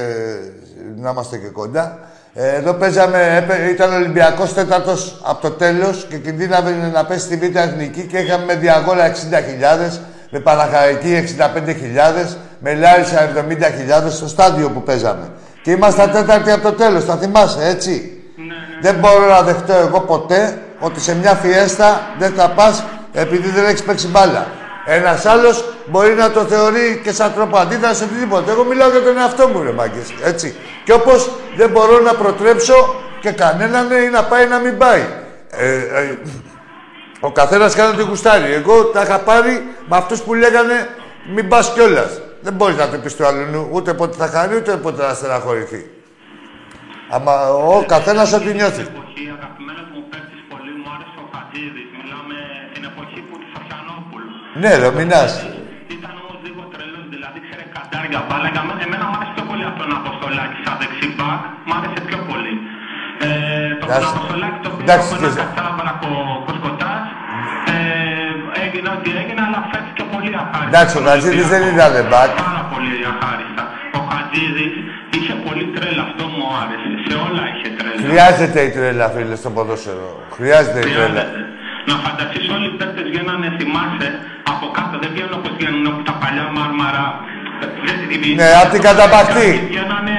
[0.95, 1.99] να είμαστε και κοντά,
[2.33, 7.19] ε, εδώ παίζαμε, έπαι- ήταν ο Ολυμπιακός τέταρτος από το τέλος και κινδύναβε να πέσει
[7.25, 14.27] στη Β' Εθνική και είχαμε με διαγόλα 60.000, με Παναχαϊκή 65.000, με Λάρισα 70.000 στο
[14.27, 15.29] στάδιο που παίζαμε.
[15.65, 18.21] Και ήμασταν τέταρτοι από το τέλος, θα θυμάσαι, έτσι;
[18.81, 23.65] Δεν μπορώ να δεχτώ εγώ ποτέ ότι σε μια φιέστα δεν θα πας επειδή δεν
[23.65, 24.47] έχεις παίξει μπάλα.
[24.85, 28.51] Ένας άλλος μπορεί να το θεωρεί και σαν τρόπο αντίδραση οτιδήποτε.
[28.51, 30.55] Εγώ μιλάω για τον εαυτό μου, ρε μάγκες, Έτσι.
[30.83, 35.05] Και όπως δεν μπορώ να προτρέψω και κανέναν ή να πάει να μην πάει.
[35.49, 36.17] Ε, ε,
[37.19, 38.53] ο καθένας κάνει ό,τι γουστάρει.
[38.53, 40.89] Εγώ τα είχα πάρει με αυτούς που λέγανε
[41.35, 42.19] μην πας κιόλας.
[42.45, 45.81] Δεν μπορείς να το πεις του άλλου ούτε πότε θα χαρεί ούτε πότε θα στεναχωρηθεί.
[47.15, 47.33] Άμα
[47.77, 48.83] ο καθένας ό,τι νιώθει.
[48.83, 51.87] Στην εποχή, αγαπημένος μου παίκτης πολύ μου άρεσε ο Χατζίδης.
[51.97, 52.37] Μιλάμε
[52.73, 54.31] την εποχή που του Σοφιανόπουλου.
[54.61, 55.31] Ναι, ρε, μηνάς.
[55.95, 58.47] Ήταν όμως λίγο τρελός, δηλαδή ξέρε καντάρια μπάλα.
[58.55, 61.41] Για μένα, εμένα μου άρεσε πιο πολύ από τον Αποστολάκη σαν δεξί μπακ.
[61.67, 62.53] Μ' άρεσε πιο πολύ.
[63.25, 63.29] Ε,
[63.79, 64.09] τον Εντάξει.
[64.15, 66.09] Αποστολάκη το πήρα Εντάξει, από ένα και- κατσάβρακο
[66.47, 67.03] κοσκοτάς.
[67.75, 67.77] Ε,
[68.63, 70.71] έγινε ό,τι έγινε, αλλά φέρθηκε πολύ αχάριστα.
[70.71, 71.91] Εντάξει, ο στον Χατζίδης δεν Ολυμπιακό.
[71.93, 72.29] ήταν μπακ.
[72.49, 73.63] Πάρα πολύ αχάριστα.
[73.99, 74.73] Ο Χατζίδης
[75.17, 76.89] είχε πολύ τρέλα, αυτό μου άρεσε.
[77.05, 77.99] Σε όλα είχε τρέλα.
[78.07, 80.09] Χρειάζεται η τρέλα, φίλε, στο ποδόσφαιρο.
[80.37, 81.23] Χρειάζεται η τρέλα.
[81.25, 81.41] Χρειάζεται.
[81.89, 84.09] Να φανταστείς όλοι οι παίκτες βγαίνανε, θυμάσαι,
[84.53, 87.05] από κάτω, δεν βγαίνουν όπως βγαίνουν από τα παλιά μάρμαρα.
[87.87, 89.49] Δεν τη Ναι, απ' την καταπακτή.
[89.71, 90.15] Βγαίνανε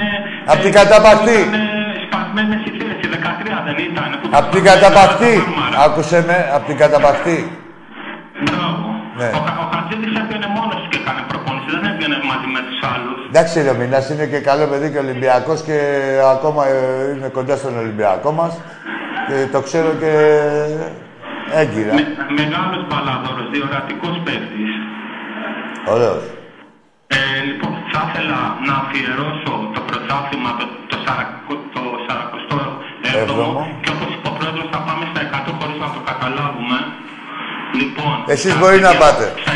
[0.53, 1.39] Απ' την καταπακτή.
[1.49, 1.65] Ήταν
[2.07, 4.09] σπασμένες οι θέσεις, 13 δεν ήταν.
[4.21, 5.33] που Απ' την τους καταπακτή.
[5.37, 5.85] τα μάρμαρα.
[5.87, 7.39] Άκουσε με, απ' την καταπακτή.
[8.45, 8.87] Μπράβο.
[9.21, 9.29] Ναι.
[9.39, 12.79] Ο, Κα- ο Χατζίδης έβγαινε μόνος του και έκανε προπόνηση, δεν έβγαινε μαζί με τους
[12.93, 13.19] άλλους.
[13.31, 15.77] Εντάξει, ρε Μινάς, είναι και καλό παιδί και Ολυμπιακός και
[16.35, 16.77] ακόμα ε,
[17.15, 18.53] είναι κοντά στον Ολυμπιακό μας.
[19.29, 20.13] Και το ξέρω και
[21.61, 21.93] έγκυρα.
[21.99, 22.05] Με,
[22.41, 24.73] μεγάλος μπαλαδόρος, διορατικός παίκτης.
[25.95, 26.23] Ωραίος.
[27.19, 32.59] Ε, λοιπόν, θα ήθελα να αφιερώσω το πρωτάθλημα, το, το, σαρακο, το 47ο
[33.23, 33.61] Έβδομο.
[33.83, 36.79] και όπως είπε ο πρόεδρος θα πάμε στα 100 χωρίς να το καταλάβουμε.
[37.81, 39.27] Λοιπόν, Εσείς θα μπορεί να αφιερώσω πάτε.
[39.45, 39.55] Στα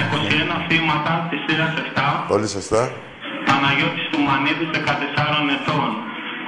[0.55, 2.83] 21 θύματα της σειράς 7, Πολύ σωστά.
[3.49, 5.89] Παναγιώτης Τουμανίδης 14 ετών,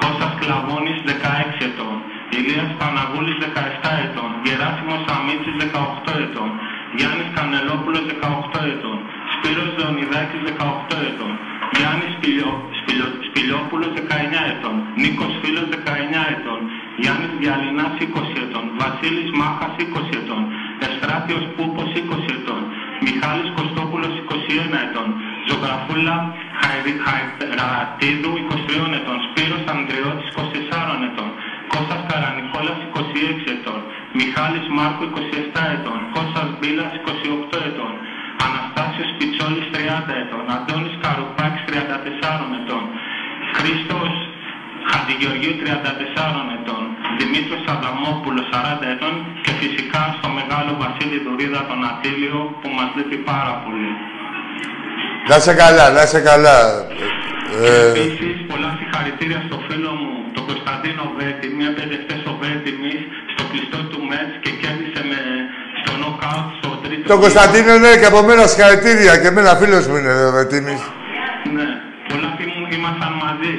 [0.01, 1.97] Κώστας Κλαβώνης 16 ετών,
[2.37, 6.51] Ηλίας Παναγούλης 17 ετών, Γεράσιμος Σαμίτσης 18 ετών,
[6.99, 8.99] Γιάννης Κανελόπουλος 18 ετών,
[9.35, 11.33] Σπύρος Λεωνιδάκης 18 ετών,
[11.77, 16.61] Γιάννης Σπηλιό, Σπηλιό, Σπηλιόπουλος 19 ετών, Νίκος Φίλος 19 ετών,
[17.03, 20.43] Γιάννης Διαλυνάς 20 ετών, Βασίλης Μάχας 20 ετών,
[20.87, 22.63] Εστράτιος Πούπος 20 ετών,
[23.07, 25.09] Μιχάλης Κωστόπουλος 21 ετών,
[25.49, 26.17] Ζωγραφούλα
[26.61, 31.31] Χαϊρι- Χαϊρατίδου 23 ετών, Σπύρος Ανδριώτης 24 ετών,
[31.73, 33.81] Κώστας Καρανικόλας 26 ετών,
[34.19, 37.93] Μιχάλης Μάρκου 27 ετών, Κώστας Μπίλας 28 ετών,
[38.47, 42.85] Αναστάσιος Πιτσόλης 30 ετών, Αντώνης Καρουπάκης 34 ετών,
[43.57, 44.13] Χρήστος
[44.91, 46.83] Χατζηγεωργίου 34 ετών,
[47.19, 49.15] Δημήτρης Αδαμόπουλος 40 ετών
[49.45, 53.91] και φυσικά στο μεγάλο Βασίλη Δουρίδα τον Ατήλιο που μας λείπει πάρα πολύ.
[55.31, 56.59] Να σε καλά, να σε καλά.
[57.63, 63.01] Ε, Επίσης, πολλά συγχαρητήρια στο φίλο μου, τον Κωνσταντίνο Βέτιμη, έπαιζε χτες ο Βέτιμης
[63.33, 65.21] στο κλειστό του Μέτς και κέρδισε με
[65.81, 67.05] στο νοκάουτ στο τρίτο.
[67.13, 70.83] τον Κωνσταντίνο ναι και από μένα συγχαρητήρια και εμένα φίλος μου είναι ο Βετήμης.
[71.57, 71.69] Ναι,
[72.11, 73.55] πολλά φίλοι μου ήμασταν μαζί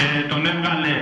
[0.00, 0.94] και τον έβγαλε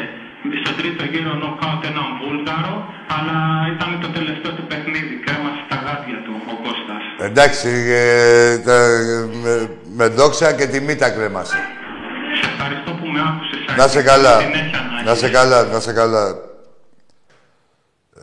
[0.62, 2.74] στο τρίτο γύρο νοκάουτ έναν Βούλγαρο,
[3.16, 3.36] αλλά
[3.74, 7.02] ήταν το τελευταίο του παιχνίδι, κρέμασε τα γάτια του ο Κώστας.
[7.28, 7.68] Εντάξει,
[8.02, 9.52] ε, τα- με,
[9.96, 11.56] με δόξα και τιμή τα κρέμασε.
[12.40, 13.76] Σε ευχαριστώ που με άκουσες.
[13.76, 14.40] Να σε καλά.
[14.40, 15.36] Συνέχεια να Να σε έχεις.
[15.38, 16.24] καλά, να σε καλά.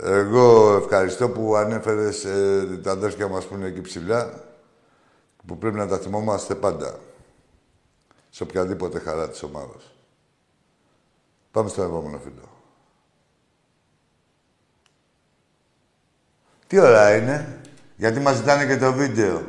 [0.04, 4.30] Εγώ ευχαριστώ που ανέφερες ε, τα αδέρφια μας που είναι εκεί ψηλά,
[5.48, 6.96] που πρέπει να τα θυμόμαστε πάντα.
[8.30, 9.95] Σε οποιαδήποτε χαρά της ομάδας.
[11.56, 12.50] Πάμε στον επόμενο φίλο.
[16.68, 17.62] Τι ώρα είναι,
[17.96, 19.44] γιατί μας ζητάνε και το βίντεο.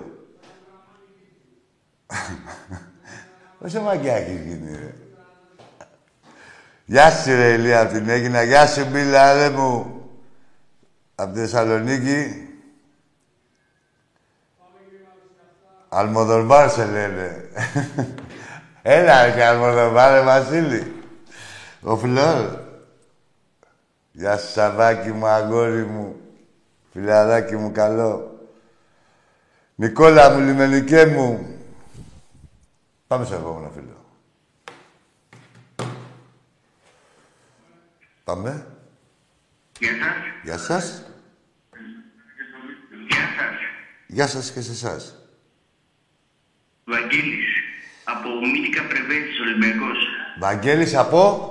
[3.59, 4.95] Πόσο μαγκιά έχεις γίνει, ρε.
[6.85, 8.43] Γεια σου, ρε Ηλία, από την Έγινα.
[8.43, 10.03] Γεια σου, Μπίλα, ρε μου.
[11.15, 12.49] Από τη Θεσσαλονίκη.
[15.89, 17.51] Αλμοδορβάρ σε λένε.
[18.83, 20.96] Έλα, ρε, και Αλμοδορβάρ, ρε, Βασίλη.
[21.87, 22.59] Ο Φλόρ.
[24.13, 26.21] Γεια σου, Σαββάκι μου, αγόρι μου.
[26.93, 28.41] Φιλαράκι μου, καλό.
[29.75, 31.59] Νικόλα μου, λιμενικέ μου.
[33.07, 34.05] Πάμε στο επόμενο φίλο.
[38.25, 38.67] Πάμε.
[39.79, 40.15] Γεια σας.
[40.45, 41.03] Γεια σας.
[43.09, 43.59] Γεια σας.
[44.07, 45.15] Γεια σας και σε εσάς.
[46.85, 47.47] Βαγγέλης.
[48.05, 49.99] Από Μύτικα Πρεβέτης, Ολυμπιακός.
[50.39, 51.51] Βαγγέλης από;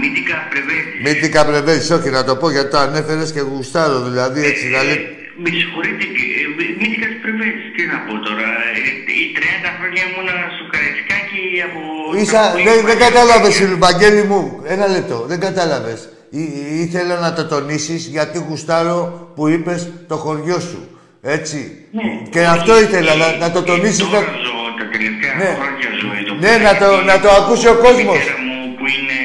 [0.00, 1.00] Μύτικα Πρεβέτης.
[1.06, 1.90] Μύτικα Πρεβέζης.
[1.90, 3.98] Όχι, να το πω γιατί το ανέφερες και γουστάρω.
[4.08, 5.00] Δηλαδή έτσι να λέει...
[5.42, 6.46] Με συγχωρείτε, ε,
[6.80, 7.66] Μύτικα Πρεβέτης.
[7.76, 8.48] Τι να πω τώρα.
[8.76, 8.80] Ε,
[9.20, 11.80] οι 30 χρόνια ήμουνα στο Καραϊσκάκι από...
[12.22, 14.42] Ίσα, από- δεν, δεν κατάλαβες, Βαγγέλη μου.
[14.74, 15.18] Ένα λεπτό.
[15.30, 16.00] Δεν κατάλαβες.
[16.40, 16.42] Ή,
[16.84, 20.80] ήθελα να το τονίσεις γιατί γουστάρω που είπες το χωριό σου.
[21.22, 21.58] Έτσι.
[21.98, 22.02] Ναι.
[22.30, 23.98] Και αυτό ήθελα, να, να το τονίσεις.
[23.98, 25.50] Τώρα να- ζω τα τελευταία Ναι.
[25.58, 26.32] χρόνια ζω εδώ.
[26.44, 26.62] Ναι, πέρα.
[26.68, 28.16] να το- να το ακούσει ο Η κόσμος.
[28.18, 29.16] μητέρα μου που είναι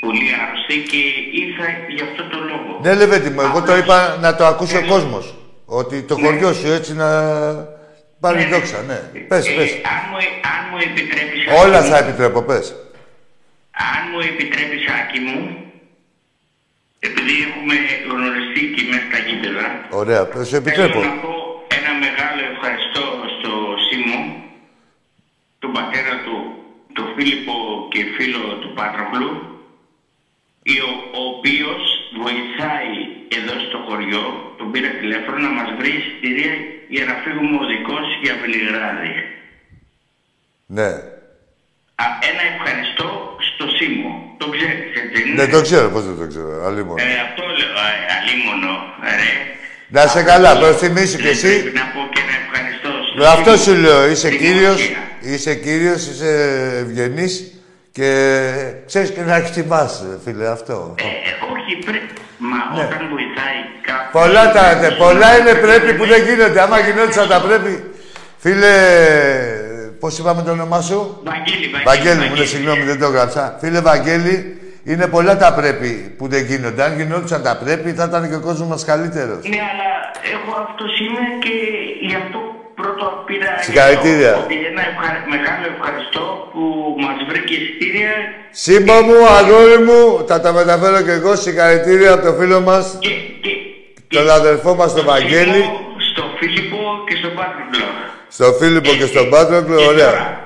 [0.00, 1.00] πολύ άρρωστη και
[1.42, 2.70] ήρθα γι' αυτό το λόγο.
[2.82, 5.34] Ναι, Λεβέντη μου, εγώ το είπα να το ακούσει ο κόσμος.
[5.64, 7.08] Ότι το χωριό σου έτσι να
[8.20, 8.98] πάρει δόξα, ναι.
[9.28, 9.70] Πες, Ε, πες.
[9.94, 10.16] αν, μου,
[10.54, 11.40] αν μου επιτρέπεις...
[11.64, 12.66] Όλα Άκη θα μου, επιτρέπω, πες.
[13.94, 15.38] Αν μου επιτρέπεις, Άκη μου,
[17.08, 17.74] επειδή έχουμε
[18.12, 19.66] γνωριστεί και μέσα στα γήπεδα,
[20.00, 20.98] Ωραία, πες, σου επιτρέπω.
[21.00, 21.32] θέλω να πω
[21.78, 23.04] ένα μεγάλο ευχαριστώ
[23.36, 23.50] στο
[23.86, 24.20] Σίμω,
[25.62, 26.36] τον πατέρα του,
[26.96, 27.56] τον Φίλιππο
[27.92, 29.30] και φίλο του Πάτροκλου,
[30.88, 31.82] ο, ο οποίος
[32.22, 32.94] βοηθάει
[33.38, 34.24] εδώ στο χωριό,
[34.58, 36.52] τον πήρα τηλέφωνο να μας βρει εισιτήρια
[36.94, 39.14] για να φύγουμε οδικός για Βελιγράδι.
[40.78, 40.90] Ναι.
[42.02, 43.08] Α, ένα ευχαριστώ
[43.48, 44.12] στο Σίμω.
[44.40, 46.50] Το ξέρεις, έτσι είναι; Δεν το ξέρω, πώς δεν το ξέρω.
[46.66, 46.96] Αλλήμον.
[46.98, 48.72] Ε, αυτό λέω, ε, αλίμονο,
[49.20, 49.32] ρε.
[49.94, 51.60] Να σε καλά, προθυμίσου κι Δεν εσύ.
[51.62, 53.76] Πρέπει να πω και ένα ευχαριστώ στο Με αυτό Σίμω.
[53.76, 54.50] σου λέω, είσαι Δημόσια.
[54.52, 54.80] κύριος,
[55.20, 56.32] είσαι κύριος, είσαι
[56.84, 57.34] ευγενής
[57.92, 58.10] Και
[58.86, 60.94] ξέρεις και να εκτιμάς, φίλε, αυτό.
[60.98, 61.04] Ε,
[61.52, 62.12] όχι, πρέπει.
[62.38, 62.84] Μα Ναι.
[62.86, 64.10] όταν βοηθάει κάποιος...
[64.12, 66.60] Πολλά, τα, ναι, πολλά είναι πρέπει που δεν γίνονται.
[66.60, 67.90] Άμα γινόντουσαν τα πρέπει.
[68.38, 68.74] Φίλε,
[70.00, 71.84] πώς είπαμε το όνομά σου; Βαγγέλη, Βαγγέλη.
[71.84, 73.56] Βαγγέλη μου, ναι, συγγνώμη, δεν το έγραψα.
[73.60, 76.82] Φίλε Βαγγέλη, είναι πολλά τα πρέπει που δεν γίνονται.
[76.82, 79.48] Αν γινόντουσαν τα πρέπει, θα ήταν και ο κόσμος μας καλύτερος.
[79.48, 79.88] Ναι, αλλά
[80.34, 81.50] εγώ αυτός είμαι και
[82.08, 82.38] γι' αυτό
[82.78, 83.50] πρώτο πήρα.
[83.66, 84.32] Συγχαρητήρια.
[84.44, 86.62] Ότι ένα ευχα- μεγάλο ευχαριστώ που
[87.04, 88.12] μας βρήκε εισιτήρια
[88.50, 93.12] Σύμπα μου, αγόρι μου, θα τα μεταφέρω και εγώ συγχαρητήρια από το φίλο μας, και,
[93.44, 93.52] και,
[94.16, 97.86] τον αδερφό μας τον στο Βαγγέλη, Φίλιππο, Στο Φίλιππο και στον Πάτρικλο.
[98.36, 100.10] στον Φίλιππο και στον Πάτροκλο, Και ωραία.
[100.10, 100.44] τώρα-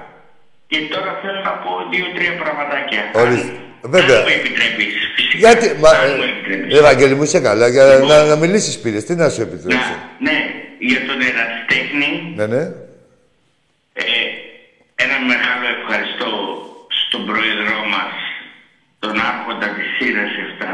[0.70, 3.00] Και τώρα θέλω να πω δύο-τρία πραγματάκια.
[3.22, 3.52] Ορίστε.
[3.58, 3.62] Αν-
[3.94, 4.16] Βέβαια.
[4.18, 5.38] Αν μου επιτρέπεις, φυσικά.
[5.44, 6.78] Γιατί, μα, Αν μου ε, επιτρέπεις.
[6.78, 8.08] ε, Βαγγέλη μου, είσαι καλά, για Λοιπόν.
[8.08, 9.94] να, να μιλήσεις πήρες, τι να σου Να, επιτρέψω.
[10.26, 10.36] ναι,
[10.90, 12.62] για τον ερασιτέχνη, Ναι, ναι.
[14.02, 14.06] ε,
[15.04, 16.30] ένα μεγάλο ευχαριστώ
[17.02, 18.12] στον πρόεδρό μας,
[19.02, 20.72] τον άρχοντα της σειράς 7.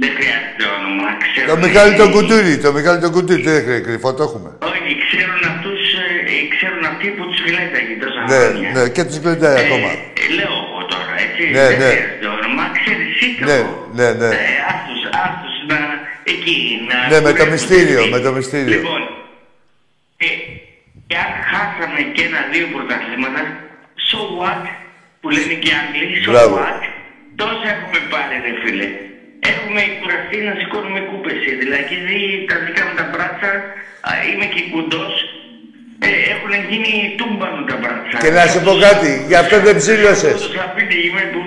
[0.00, 1.46] Δεν χρειάζεται όνομα, ξέρω.
[1.52, 4.50] Το Μιχάλη τον Κουντούρη, το Μιχάλη τον Κουντούρη, τι έχει κρυφό, το έχουμε.
[4.72, 8.70] Όχι, ξέρουν αυτούς, ε, ξέρουν αυτοί που τους γλέταγε τόσα Ναι, χρόνια.
[8.76, 9.90] ναι, και τους κλειδάει Ε, ακόμα.
[10.22, 11.42] ε, λέω εγώ τώρα, έτσι.
[11.56, 11.88] Ναι, δεν ναι.
[11.92, 13.44] χρειάζεται όνομα, ξέρεις εσύ το.
[13.48, 13.58] Ναι,
[13.98, 14.30] ναι, ναι.
[14.42, 15.78] Ε, άστος, άστος να,
[16.32, 16.56] εκεί,
[16.90, 16.96] να...
[17.12, 18.10] Ναι, με το δουλεύουν μυστήριο, εκεί.
[18.14, 18.72] με το μυστήριο.
[18.76, 19.00] Λοιπόν,
[20.26, 20.28] ε,
[21.08, 23.42] και αν χάσαμε και ένα-δύο πρωταθλήματα,
[24.08, 24.64] so what,
[25.20, 26.54] που λένε και οι Άγγλοι, so Μπράβο.
[26.62, 26.80] what,
[27.40, 28.88] τόσα έχουμε πάρει, ρε φίλε.
[29.52, 31.94] Έχουμε κουραστεί να σηκώνουμε κούπες, ε, δηλαδή
[32.48, 33.50] τα δικά μου τα μπράτσα,
[34.08, 35.12] α, είμαι και κουντός,
[36.06, 38.16] ε, έχουν γίνει τούμπανο τα μπράτσα.
[38.24, 40.36] Και να σου πω κάτι, γι' αυτό δεν ψήλωσες.
[40.46, 41.40] Το σαπίτι είμαι που...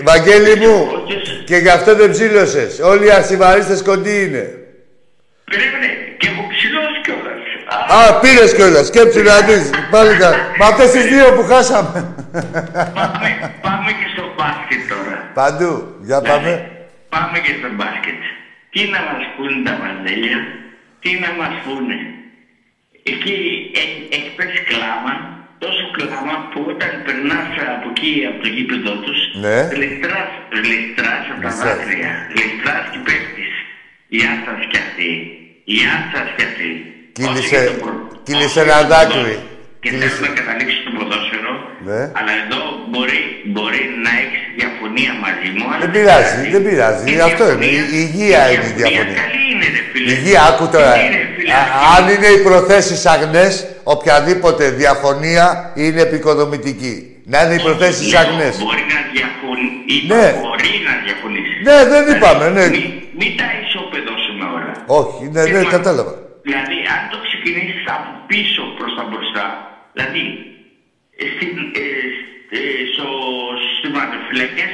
[0.00, 1.16] ε, Βαγγέλη μου, όχι,
[1.48, 2.70] και γι' αυτό δεν ψήλωσες.
[2.90, 4.44] Όλοι οι αρσιβαρίστες κοντοί είναι.
[5.50, 5.83] Περίμενε,
[7.98, 9.64] Α, πήρες κιόλας, σκέψου να δεις.
[9.90, 10.36] Πάλι καλά.
[10.58, 11.98] Με αυτές τις δύο που χάσαμε.
[12.98, 13.28] Πάμε,
[13.66, 15.16] πάμε και στο μπάσκετ τώρα.
[15.40, 15.72] Παντού,
[16.08, 16.52] για πάμε.
[17.14, 18.20] Πάμε και στο μπάσκετ.
[18.72, 20.38] Τι να μας πούνε τα βαζέλια,
[21.02, 21.96] τι να μας πούνε;
[23.12, 23.36] Εκεί
[23.82, 25.14] έχει, έχει πέσει κλάμα,
[25.64, 29.58] τόσο κλάμα που όταν περνάς από εκεί, από το γήπεδο τους, Ναι.
[29.80, 30.30] λεστράς,
[30.70, 31.76] λεστράς από τα Λεστράς.
[31.78, 33.54] δάκρυα, λεστράς και πέφτεις.
[34.16, 35.10] Γεια σας κι αυτοί,
[35.76, 36.70] γεια σας κι αυτοί.
[37.16, 39.12] Κύλησε- Όσο και το προ- κύλησε όσο ένα και το δάκρυ.
[39.14, 39.52] ποδόσφαιρο.
[39.82, 41.52] Και Κύλησε- θέλουμε να καταλήξεις στο ποδόσφαιρο,
[41.88, 42.00] Ναι.
[42.18, 42.60] αλλά εδώ
[42.92, 43.20] μπορεί,
[43.54, 45.64] μπορεί να έχεις διαφωνία μαζί μου.
[45.72, 46.50] αλλά Δεν πειράζει, πειράζει.
[46.54, 47.04] δεν πειράζει.
[47.14, 47.66] Η Αυτό είναι.
[47.66, 49.16] διαφωνία- Η υγεία είναι η διαφωνία.
[49.22, 50.06] Καλή είναι, ρε φίλε.
[50.10, 50.92] Η υγεία, άκου τώρα.
[50.94, 51.52] Καλή είναι, φίλε.
[51.58, 53.52] Α- αν είναι οι προθέσεις αγνές,
[53.94, 55.46] οποιαδήποτε διαφωνία
[55.82, 56.94] είναι επικοδομητική.
[57.32, 58.54] Να είναι οι προθέσεις Λέω, αγνές.
[58.64, 59.96] Μπορεί να διαφωνήσει.
[60.12, 60.26] Ναι.
[60.44, 61.56] Μπορεί να διαφωνήσεις.
[61.66, 62.66] Ναι, δεν είπαμε, ναι.
[62.74, 62.84] Μην,
[63.20, 64.72] μην τα ισοπεδώσουμε όλα.
[65.00, 66.14] Όχι, ναι, ναι, Μα- κατάλαβα.
[66.46, 69.46] Δηλαδή, αν το ξεκινήσεις από πίσω προς τα μπροστά,
[69.94, 70.24] δηλαδή
[71.20, 71.86] ε, στην, ε,
[72.56, 72.60] ε,
[72.92, 73.08] στο,
[73.74, 74.72] στους ματοφυλακές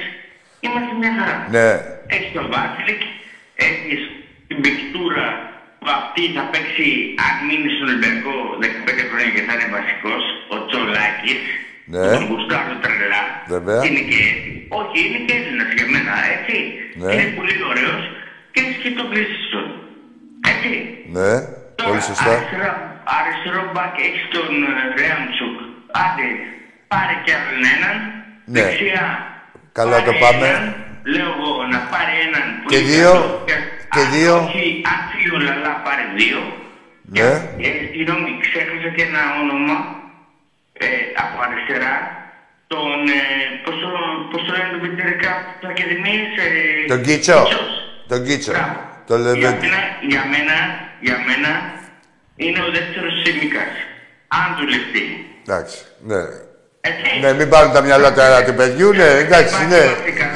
[0.64, 1.36] είμαστε μια χαρά.
[1.56, 1.68] Ναι.
[2.14, 3.02] Έχεις τον Βάσιλικ,
[3.68, 4.00] έχεις
[4.48, 5.26] την πικτούρα
[5.78, 6.88] που αυτή θα παίξει,
[7.26, 10.22] αν μείνει στον Ολυμπιακό 15 χρόνια και θα είναι βασικός,
[10.54, 11.34] ο Τσολάκη.
[11.92, 12.04] Ναι.
[12.14, 13.22] Τον γουστάρω τρελά.
[13.54, 13.80] Βέβαια.
[13.86, 14.20] Είναι και,
[14.80, 16.56] όχι, είναι και Έλληνας για μένα, έτσι.
[17.00, 17.12] Ναι.
[17.12, 18.02] Είναι πολύ ωραίος
[18.52, 19.66] και έχει και τον Κρίστον.
[20.52, 20.72] Έτσι.
[21.16, 22.32] Ναι, Τώρα, πολύ σωστά.
[22.36, 22.70] Αριστερό,
[23.18, 25.56] αριστερό μπακ έχεις τον ε, Ρέαμτσουκ.
[26.04, 26.28] Άντε,
[26.92, 27.96] πάρε κι άλλον έναν.
[28.52, 28.62] Ναι.
[28.64, 29.06] Δεξιά.
[29.78, 30.46] Καλά πάρε το πάμε.
[30.52, 30.64] έναν.
[31.14, 32.44] Λέω εγώ να πάρει έναν.
[32.60, 33.12] που Και είναι δύο.
[33.12, 33.44] καλό
[33.94, 34.34] Και αν δύο.
[34.48, 36.40] Όχι, αν φύγει ο Λαλά, πάρε δύο.
[37.16, 37.30] Ναι.
[37.60, 39.76] Και, ε, συγγνώμη, ξέχασα και ένα όνομα
[40.84, 40.86] ε,
[41.22, 41.94] από αριστερά.
[42.72, 43.22] Τον, ε,
[43.64, 43.88] πώς το,
[44.30, 46.48] πώς το λένε το πιτσιρικά της Ακαδημίας, ε,
[46.92, 47.38] Τον Κίτσο.
[47.42, 47.70] Κίτσος.
[48.10, 48.52] Τον Κίτσο.
[48.54, 48.78] Μπράβο.
[49.08, 49.66] Το Για Λεβέντι.
[49.66, 49.80] μένα,
[50.12, 50.56] για μένα,
[51.00, 51.52] για μένα
[52.36, 53.72] είναι ο δεύτερος Σίμικας.
[54.28, 55.04] Αν δουλευτεί.
[55.46, 55.78] Εντάξει,
[56.10, 56.22] ναι.
[56.80, 57.18] Έτσι.
[57.20, 58.92] Ναι, μην πάρουν τα μυαλά του αέρα του παιδιού.
[58.92, 59.80] Ναι, εντάξει, είναι,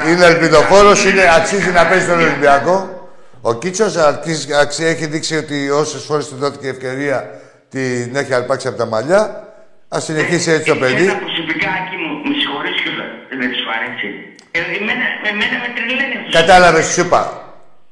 [0.09, 3.09] είναι ελπιδοφόρος, είναι, αξίζει να παίζει τον Ολυμπιακό.
[3.41, 7.29] Ο Κίτσος αρχίζει- αξι- έχει δείξει ότι όσες φορές του δόθηκε ευκαιρία
[7.69, 9.43] την έχει αρπάξει από τα μαλλιά.
[9.87, 10.93] Ας συνεχίσει έτσι το παιδί.
[11.05, 13.07] Εσένα προσωπικά, Άκη μου, με συγχωρείς κιόλας,
[13.39, 14.07] δεν σου αρέσει.
[14.51, 16.31] Ε, εμένα, εμένα με τρελαίνει αυτό.
[16.39, 17.44] Κατάλαβες, σου είπα.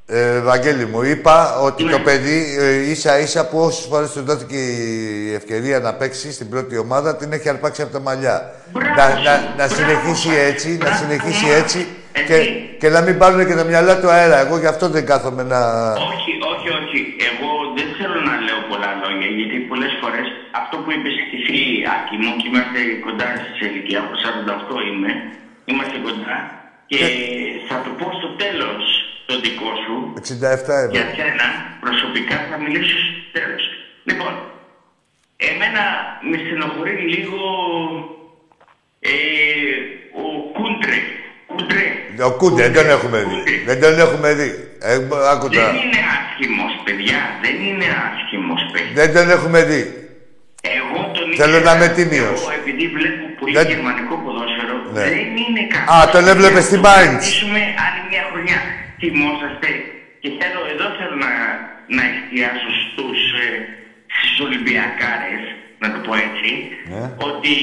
[0.06, 1.90] Ε, Βαγγέλη μου, είπα ότι Ναι.
[1.90, 6.48] το παιδί ε, ίσα ίσα που όσες φορές του δόθηκε η ευκαιρία να παίξει στην
[6.48, 8.36] πρώτη ομάδα την έχει αρπάξει από τα μαλλιά.
[8.72, 10.34] Μπράβο να, σου, να, να μπράβο συνεχίσει σου.
[10.50, 11.54] έτσι, να Μπράβο, συνεχίσει μα.
[11.62, 11.80] έτσι
[12.12, 12.26] Έτσι.
[12.28, 12.36] και,
[12.80, 14.38] και να μην πάρουν και τα μυαλά του αέρα.
[14.44, 15.60] Εγώ γι' αυτό δεν κάθομαι να.
[16.12, 16.98] Όχι, όχι, όχι.
[17.30, 20.26] Εγώ δεν θέλω να λέω πολλά λόγια, γιατί πολλές φορές
[20.60, 21.58] αυτό που είπες και εσύ,
[21.94, 23.26] Άκη μου, και είμαστε κοντά
[23.56, 25.10] σε ηλικία, από 48 είμαι,
[25.70, 26.36] είμαστε κοντά,
[27.00, 27.08] και
[27.68, 28.82] θα το πω στο τέλος
[29.28, 31.14] το δικό σου, 67 για ευρώ.
[31.18, 31.46] σένα
[31.84, 33.62] προσωπικά θα μιλήσω στο τέλος.
[34.08, 34.32] Λοιπόν,
[35.50, 35.82] εμένα
[36.30, 37.40] με στενοχωρεί λίγο
[39.00, 39.14] ε,
[40.22, 40.24] ο
[40.56, 40.72] Κούν
[42.28, 43.62] Ο Κούντε, δεν τον έχουμε δει.
[43.68, 44.50] Δεν τον έχουμε δει.
[44.80, 44.94] Ε,
[45.32, 45.66] άκου τώρα.
[45.72, 47.20] Δεν είναι άσχημος, παιδιά.
[47.44, 48.92] Δεν είναι άσχημος, παιδιά.
[49.00, 49.82] Δεν τον έχουμε δει.
[50.76, 52.40] Εγώ τον Θέλω ήθελα- να είμαι τίμιος.
[52.42, 55.02] Εγώ, επειδή βλέπω πολύ Δεν- γερμανικό ποδόσφαιρο, Ναι.
[55.14, 55.86] δεν είναι κακό.
[55.94, 57.24] Α, τον έβλεπες στη Mainz.
[57.40, 58.58] Θα άλλη μια χρονιά.
[59.00, 59.70] Θυμόσαστε.
[60.22, 61.32] Και θέλω, εδώ θέλω να,
[61.96, 63.48] να εστιάσω στους, ε,
[64.16, 65.42] στους Ολυμπιακάρες,
[65.82, 66.50] να το πω έτσι,
[66.92, 67.04] Ναι.
[67.28, 67.54] ότι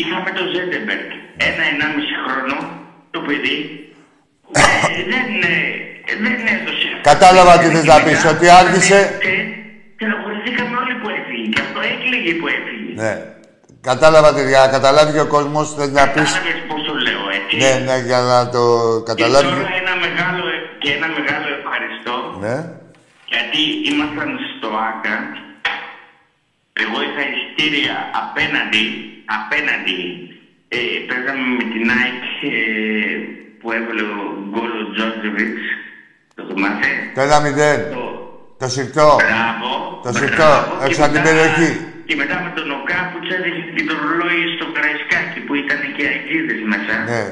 [0.00, 1.08] είχαμε τον Ζέντεμπεργκ.
[1.48, 2.56] Ένα-ενάμιση χρόνο,
[3.14, 3.58] το παιδί,
[4.62, 5.56] ε, δεν, ε,
[6.24, 6.88] δεν έδωσε.
[7.10, 8.98] Κατάλαβα τι θες να πεις, ότι άργησε.
[9.24, 9.34] Και
[9.96, 11.46] στενοχωρηθήκαμε όλοι που έφυγε.
[11.54, 12.90] Και αυτό έκλαιγε που έφυγε.
[13.02, 13.12] Ναι.
[13.80, 16.30] Κατάλαβα τι, για να καταλάβει και ο κόσμος, θες να πεις.
[16.32, 17.54] Κατάλαβες πώς το λέω, έτσι.
[17.62, 18.62] Ναι, ναι, για να το
[18.98, 19.48] Και καταλάβει.
[19.48, 20.42] τώρα ένα μεγάλο,
[20.82, 22.14] και ένα μεγάλο ευχαριστώ,
[22.44, 22.56] Ναι.
[23.32, 23.60] γιατί
[23.90, 25.16] ήμασταν στο ΆΚΑ,
[26.84, 28.84] εγώ είχα ειστήρια απέναντι,
[29.38, 29.98] απέναντι,
[30.76, 30.78] ε,
[31.08, 32.22] παίζαμε με την ΑΕΚ
[32.52, 32.54] ε,
[33.60, 35.64] που έβαλε ο γκολ ο Τζόρτζεβιτς,
[36.36, 37.78] το θυμάσαι; Το 1-0.
[37.96, 38.02] Το,
[38.60, 39.08] Το συρτό.
[39.24, 39.70] Μπράβο.
[40.04, 40.18] Το μπράβο.
[40.20, 41.70] συρτό, Και έξω από την μετά- περιοχή.
[42.10, 45.80] Και μετά με τον ΟΚΑ που τους έδειχνε και το ρολόι στο Καραϊσκάκι που ήταν
[45.96, 46.94] και αγγίδες μέσα.
[47.10, 47.22] Ναι.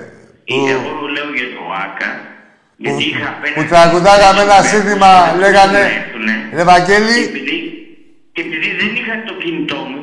[0.56, 2.10] Ή Εγώ λέω για το ΟΑΚΑ.
[2.84, 5.10] Γιατί είχα απέναντι- που τραγουδάγαμε ένα σύνθημα,
[5.42, 6.36] λέγανε, Έρθουνε.
[6.58, 7.14] «Ρε Βαγγέλη».
[7.20, 7.58] Και επειδή,
[8.34, 10.02] και επειδή δεν είχα το κινητό μου,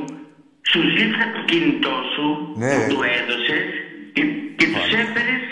[0.72, 2.26] σου ζήτησα το κινητό σου
[2.62, 2.72] Ναι.
[2.76, 3.66] που του έδωσες
[4.16, 4.22] και,
[4.60, 5.44] και τους έφερες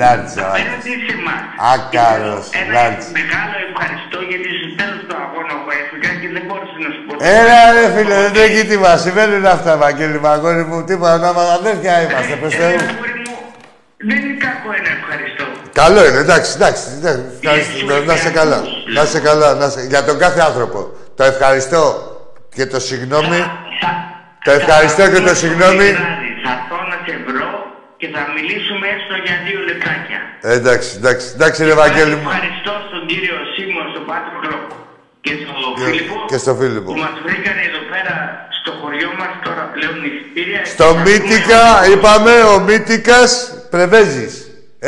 [0.00, 0.44] Λάρτσα.
[0.52, 1.42] απέναντι σε εμάς.
[1.74, 3.06] Άκαρος, Και Ένα λάρτς.
[3.18, 7.12] μεγάλο ευχαριστώ γιατί στο τέλος του αγώνα που έφυγα και δεν μπόρεσα να σου πω.
[7.38, 8.96] Έλα ρε φίλε, δεν τρέχει τίποτα.
[9.04, 10.78] Συμβαίνουν αυτά, Βαγγέλη Μαγόρι μου.
[10.88, 12.76] Τίποτα, να μας αδέρφια είμαστε, προς Ε, Θεού.
[12.92, 13.36] αγόρι μου,
[14.08, 15.44] Δεν είναι κακό ένα ευχαριστώ.
[15.80, 16.82] Καλό είναι, εντάξει, εντάξει.
[16.98, 17.24] εντάξει.
[17.42, 17.94] Ευχαριστώ.
[18.10, 18.58] Να σε καλά.
[18.96, 19.48] Να σε καλά.
[19.60, 19.80] Να σε...
[19.92, 20.78] Για τον κάθε άνθρωπο.
[21.18, 21.82] Το ευχαριστώ
[22.56, 23.38] και το συγγνώμη.
[23.82, 23.96] Θα-
[24.46, 25.88] Το ευχαριστώ θα και το έρθω συγγνώμη.
[28.02, 30.18] Και θα μιλήσουμε έστω για δύο λεπτάκια.
[30.48, 32.28] Ε, Εντάξει, εντάξει, εντάξει ρε Βαγγέλη μου.
[32.30, 34.36] Ευχαριστώ στον κύριο Σίμω, στον Πάτρο
[35.24, 36.16] και στον Και- Φίλιππο.
[36.30, 36.90] και στον Φίλιππο.
[36.92, 38.14] Που μας βρήκανε εδώ πέρα
[38.58, 40.60] στο χωριό μας τώρα πλέον εισιτήρια.
[40.74, 43.30] Στο Και θα Μύτικα, πούμε- είπαμε, ο Μύτικας
[43.72, 44.32] Πρεβέζης.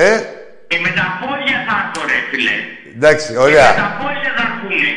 [0.06, 0.10] Ε,
[0.70, 2.56] Και με τα πόδια θα έρθω ρε φίλε.
[2.96, 3.70] εντάξει, Και με ωραία.
[3.84, 4.92] τα πόδια θα έρθουνε.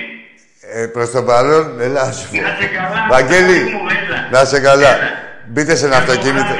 [0.77, 2.35] Ε, προς το παρόν, έλα να σου πω.
[2.47, 4.19] Να σε καλά, Βαγγέλη, αγάπη μου, έλα.
[4.35, 4.91] να σε καλά.
[4.95, 5.09] Έλα.
[5.51, 6.53] Μπείτε σε ένα Καλό αυτοκίνητο.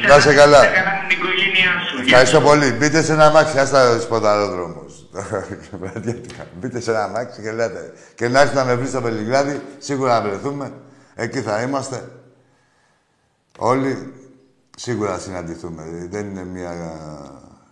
[0.00, 0.58] Βράδυ, καλή νύχτα, Να σε καλά.
[0.58, 2.02] Να σε καλά με την οικογένειά σου.
[2.04, 2.72] Ευχαριστώ πολύ.
[2.72, 5.08] Μπείτε σε ένα αμάξι, άστα σπονταρόδρομος.
[6.60, 7.92] Μπείτε σε ένα αμάξι και λέτε.
[8.14, 10.72] Και να έρθει να με βρει στο Βελιγράδι, σίγουρα να βρεθούμε.
[11.14, 12.08] Εκεί θα είμαστε.
[13.58, 14.12] Όλοι
[14.76, 15.82] σίγουρα θα συναντηθούμε.
[16.10, 16.72] Δεν είναι μία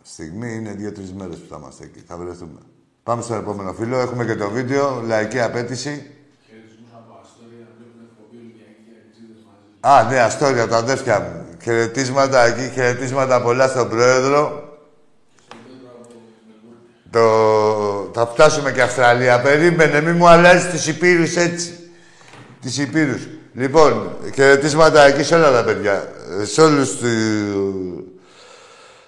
[0.02, 2.02] στιγμή, είναι δύο-τρεις μέρες που θα είμαστε εκεί.
[2.06, 2.60] Θα βρεθούμε.
[3.02, 3.98] Πάμε στο επόμενο φίλο.
[3.98, 5.02] Έχουμε και το βίντεο.
[5.06, 6.10] Λαϊκή απέτηση.
[9.80, 11.47] Α, ναι, Αστόρια, τα αδέρφια μου.
[11.68, 14.68] Χαιρετίσματα εκεί, χαιρετίσματα πολλά στον Πρόεδρο.
[17.10, 17.20] Το...
[18.14, 19.40] Θα φτάσουμε και Αυστραλία.
[19.40, 21.90] Περίμενε, μη μου αλλάζει τις Υπήρους έτσι.
[22.60, 23.28] Τις Υπήρους.
[23.52, 26.12] Λοιπόν, χαιρετίσματα εκεί σε όλα τα παιδιά.
[26.40, 27.08] Ε, Σε όλους του...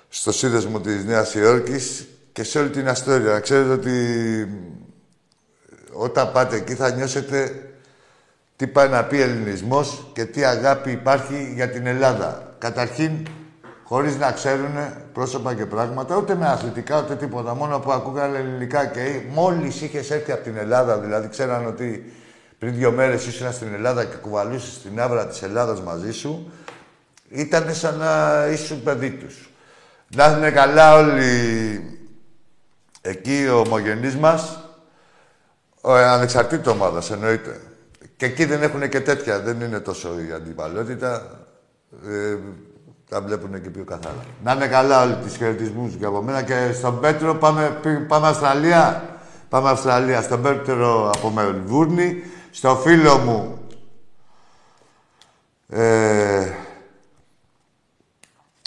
[0.09, 3.33] στο σύνδεσμο της Νέας Υόρκης και σε όλη την Αστόρια.
[3.33, 3.95] Να ξέρετε ότι
[5.93, 7.63] όταν πάτε εκεί θα νιώσετε
[8.57, 12.49] τι πάει να πει ελληνισμός και τι αγάπη υπάρχει για την Ελλάδα.
[12.61, 13.27] Καταρχήν,
[13.85, 14.75] χωρίς να ξέρουν
[15.13, 17.55] πρόσωπα και πράγματα, ούτε με αθλητικά, ούτε τίποτα.
[17.55, 22.13] Μόνο που ακούγανε ελληνικά και μόλις είχες έρθει από την Ελλάδα, δηλαδή ξέραν ότι
[22.59, 26.53] πριν δύο μέρες ήσουν στην Ελλάδα και κουβαλούσες την άβρα της Ελλάδας μαζί σου,
[27.29, 29.51] ήταν σαν να ήσουν παιδί τους.
[30.17, 31.99] Να είναι καλά όλοι
[33.01, 34.69] εκεί ο ομογενείς μας,
[35.81, 37.61] ο ανεξαρτήτως ομάδας εννοείται.
[38.17, 41.39] Και εκεί δεν έχουν και τέτοια, δεν είναι τόσο η αντιπαλότητα.
[42.07, 42.39] Ε,
[43.09, 44.25] τα βλέπουν και πιο καθαρά.
[44.45, 48.29] Να είναι καλά όλοι τις χαιρετισμούς και από μένα και στον Πέτρο πάμε, πή- πάμε
[48.29, 49.19] Αυστραλία.
[49.49, 50.23] Πάμε Αυστραλία.
[50.23, 52.23] Στον Πέτρο από Μελβούρνη.
[52.51, 53.59] Στο φίλο μου
[55.69, 56.53] ε,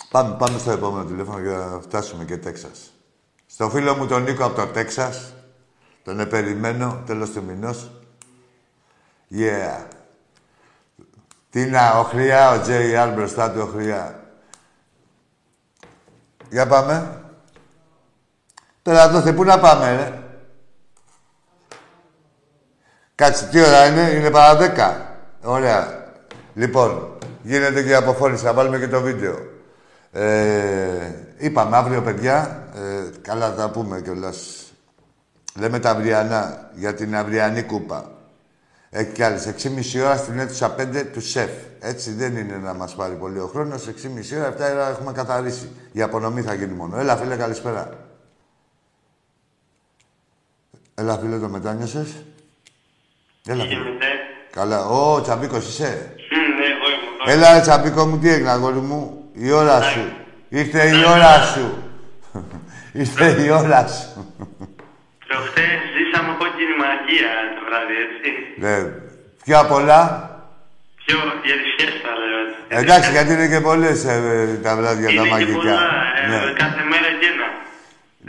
[0.10, 2.92] πάμε, πάμε στο επόμενο τηλέφωνο για να φτάσουμε και Τέξας.
[3.46, 5.34] Στο φίλο μου τον Νίκο από το Τέξας.
[6.04, 7.92] Τον επεριμένω, τέλος του μηνός.
[9.32, 9.86] Yeah.
[11.54, 14.20] Τι να, ο Χρειά, ο JR μπροστά του, ο Χρειά.
[16.50, 17.22] Για πάμε.
[18.82, 20.20] Τώρα δώθε, πού να πάμε, ρε;
[23.16, 25.16] Κάτσε, τι ώρα είναι, είναι παρά δέκα.
[25.44, 26.08] Ωραία.
[26.54, 29.40] Λοιπόν, γίνεται και η αποφώνηση, θα βάλουμε και το βίντεο.
[30.12, 34.64] Ε, είπαμε αύριο, παιδιά, ε, καλά θα τα πούμε κιόλας.
[35.56, 38.12] Λέμε τα αυριανά για την αυριανή κούπα.
[38.96, 39.46] Έχει κι άλλες.
[39.46, 41.50] 6,5 ώρα στην αίθουσα 5 του ΣΕΦ.
[41.80, 43.88] Έτσι δεν είναι να μας πάρει πολύ ο χρόνος.
[43.88, 45.72] 6,5 ώρα, 7 ώρα έχουμε καθαρίσει.
[45.92, 46.98] Η απονομή θα γίνει μόνο.
[46.98, 47.90] Έλα, φίλε, καλησπέρα.
[50.96, 52.24] Έλα, φίλε, το μετάνιωσες.
[53.48, 53.80] Έλα, φίλε.
[54.52, 54.86] Καλά.
[54.86, 56.16] Ω, Τσαμπίκος είσαι.
[56.58, 57.38] Ναι, εγώ ήμουν.
[57.38, 60.14] Έλα, ρε, Τσαμπίκο μου, τι έγινε, αγόρι μου; Η ώρα σου.
[60.50, 61.84] Ήρθε η ώρα σου.
[63.02, 64.36] Ήρθε η ώρα σου.
[65.28, 65.93] Προχτές ζήσαμε κόκκινη
[67.14, 68.30] μαγεία το βράδυ, έτσι.
[68.64, 68.76] Ναι.
[69.44, 70.00] Πιο απ' όλα.
[71.06, 72.60] Πιο για τη φιέστα, λέω έτσι.
[72.82, 75.54] Εντάξει, γιατί είναι και πολλές ε, τα βράδια τα Είναι και μαγικά.
[75.58, 75.80] πολλά,
[76.24, 76.40] ε, Ναι.
[76.64, 77.48] κάθε μέρα και ένα.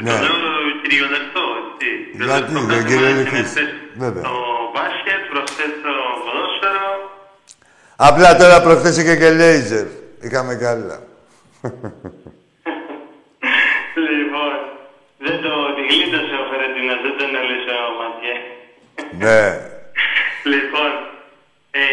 [0.05, 0.11] Ναι.
[0.27, 1.89] Το λέω κυριολεκτό, έτσι.
[2.19, 3.31] Γιατί, Το δεν κάθε κυριολεκτείς.
[3.31, 3.69] μέρα είναι χθες
[4.03, 4.23] Βέβαια.
[4.29, 4.35] Το
[4.75, 5.93] μπάσκετ, προχθές το
[6.25, 6.89] ποδόσφαιρο.
[8.09, 9.87] Απλά τώρα προχθές είχε και λέιζερ.
[10.27, 10.97] Είχαμε κι άλλα.
[14.09, 14.53] Λοιπόν,
[15.27, 18.37] δεν το τη γλίτωσε ο Φερεντίνας, δεν τον έλυσε ο Ματιέ.
[19.19, 19.43] Ναι.
[20.53, 20.91] Λοιπόν,
[21.71, 21.85] ε,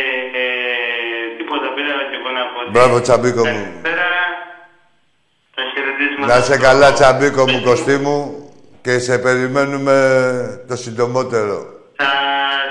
[0.42, 2.58] ε, τίποτα πήρα και εγώ να πω.
[2.62, 3.62] ότι- Μπράβο, Τσαμπίκο μου.
[3.64, 4.10] Καλησπέρα.
[5.56, 6.36] Τα χαιρετίσματα.
[6.36, 8.18] Να σε στο- καλά, Τσαμπίκο μου, Κωστή μου.
[8.86, 9.96] Και σε περιμένουμε
[10.68, 11.56] το συντομότερο.
[12.02, 12.12] Θα,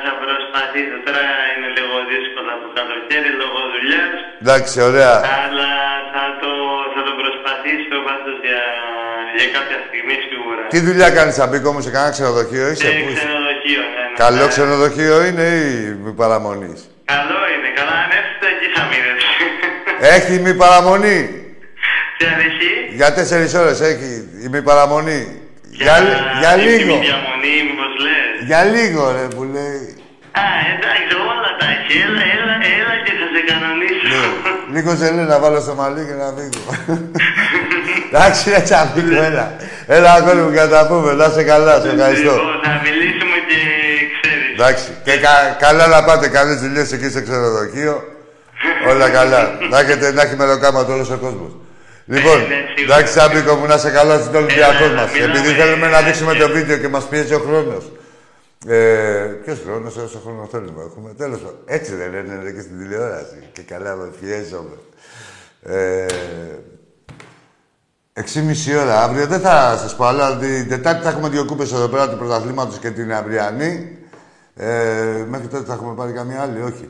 [0.05, 0.97] θα προσπαθήσω.
[1.07, 4.13] Τώρα είναι λίγο δύσκολα το καλοκαίρι λόγω δουλειάς.
[4.43, 5.15] Εντάξει, ωραία.
[5.45, 5.71] Αλλά
[6.15, 6.51] θα το,
[6.95, 8.63] θα το προσπαθήσω πάντως για,
[9.37, 10.63] για κάποια στιγμή σίγουρα.
[10.73, 14.00] Τι δουλειά κάνεις, Τσαμπίκο μου, σε κανένα ξενοδοχείο είσαι, Σε πού είσαι; ξενοδοχείο, ναι, ναι.
[14.25, 16.81] Καλό Ε, ξενοδοχείο είναι ή μη παραμονής;
[17.13, 17.69] Καλό είναι.
[17.79, 19.25] Καλά, αν έρθετε εκεί θα μείνετε.
[20.17, 21.19] Έχει μη παραμονή;
[22.19, 22.71] Τι αρέσει.
[22.99, 24.11] Για τέσσερις ώρες έχει
[24.45, 25.21] η μη παραμονή;
[25.71, 25.95] Για,
[26.41, 26.95] για ήσυχη λίγο.
[27.07, 29.83] διαμονή, μήπως λες; Για λίγο, ρε, που λέει.
[30.43, 31.93] Α, εντάξει, όλα τα έχει.
[32.07, 34.07] Έλα, έλα, έλα και θα σε κανονίσω.
[34.13, 34.25] Ναι.
[34.75, 36.63] Λίγο ζελέ να βάλω στο μαλλί και να φύγω.
[38.13, 39.47] Εντάξει, ρε Τσαμπίκο, έλα.
[39.97, 41.13] Έλα, αγόρι μου, και να τα πούμε.
[41.21, 42.33] Να είσαι καλά, σε ευχαριστώ.
[42.35, 43.30] Λοιπόν, θα μιλήσουμε και ξέρεις.
[44.61, 44.85] Εντάξει.
[45.05, 48.05] Και κα- καλά να πάτε καλές δουλειές εκεί στο ξενοδοχείο.
[48.89, 49.59] Όλα καλά.
[49.71, 51.57] να, έχετε, να έχει μεροκάματο όλος ο κόσμος.
[52.07, 52.45] Λοιπόν, ναι,
[52.77, 52.97] σίγουρα.
[52.97, 55.13] εντάξει, Τσαμπίκο μου, να είσαι καλά στην Ολυμπιακό Έλα, μας.
[55.13, 55.39] μιλάμε.
[55.39, 57.93] Επειδή θέλουμε να δείξουμε το βίντεο και μας πιέζει ο χρόνος.
[58.69, 58.79] Ε,
[59.45, 60.83] Ποιος χρόνος, όσο χρόνο θέλουμε.
[60.83, 61.59] Έχουμε τέλος πάντων.
[61.67, 63.39] Έτσι δεν λένε ρε, και στην τηλεόραση.
[63.53, 64.77] Και καλά με πιέζομαι.
[65.63, 66.07] Ε,
[68.13, 71.89] 6,5 ώρα αύριο δεν θα σας πω, αλλά την Τετάρτη θα έχουμε δύο κούπες εδώ
[71.89, 73.99] πέρα του πρωταθλήματος και την αυριανή.
[74.63, 76.89] Ε, μέχρι τότε θα έχουμε πάρει καμία άλλη, όχι.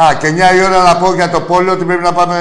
[0.00, 2.38] Α, και 9 η ώρα να πω για το πόλο ότι πρέπει να πάμε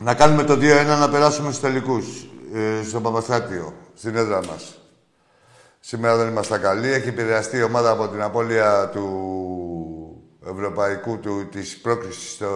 [0.00, 2.06] να κάνουμε το 2-1 να περάσουμε στους τελικούς
[2.54, 4.78] ε, στο Παπαστράτιο, στην έδρα μας.
[5.80, 6.92] Σήμερα δεν είμαστε καλοί.
[6.92, 9.06] Έχει επηρεαστεί η ομάδα από την απώλεια του
[10.50, 12.50] ευρωπαϊκού του, της πρόκρισης στο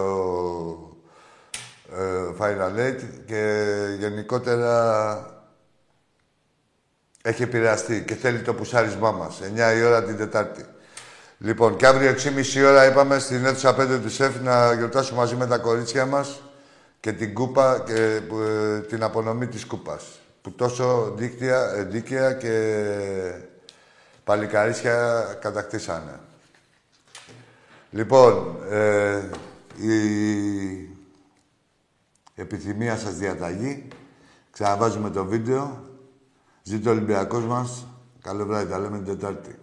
[1.91, 3.65] ε, Final Eight και
[3.99, 5.32] γενικότερα
[7.25, 9.41] έχει επηρεαστεί και θέλει το πουσάρισμά μας.
[9.41, 10.65] 9 η ώρα την Τετάρτη.
[11.37, 15.47] Λοιπόν, και αύριο 6.30 ώρα είπαμε στην αίθουσα 5 του ΣΕΦ να γιορτάσουμε μαζί με
[15.47, 16.41] τα κορίτσια μας
[16.99, 20.19] και την κούπα και που, ε, την απονομή της κούπας.
[20.41, 22.85] Που τόσο δίκτυα, ε, δίκαια και
[24.23, 26.19] παλικαρίσια κατακτήσανε.
[27.91, 29.21] Λοιπόν, ε,
[29.75, 30.89] η
[32.35, 33.87] επιθυμία σας διαταγή.
[34.51, 35.91] Ξαναβάζουμε το βίντεο.
[36.65, 37.87] Ζήτω ο Ολυμπιακός μας.
[38.21, 39.55] Καλό βράδυ, τα λέμε την Τετάρτη.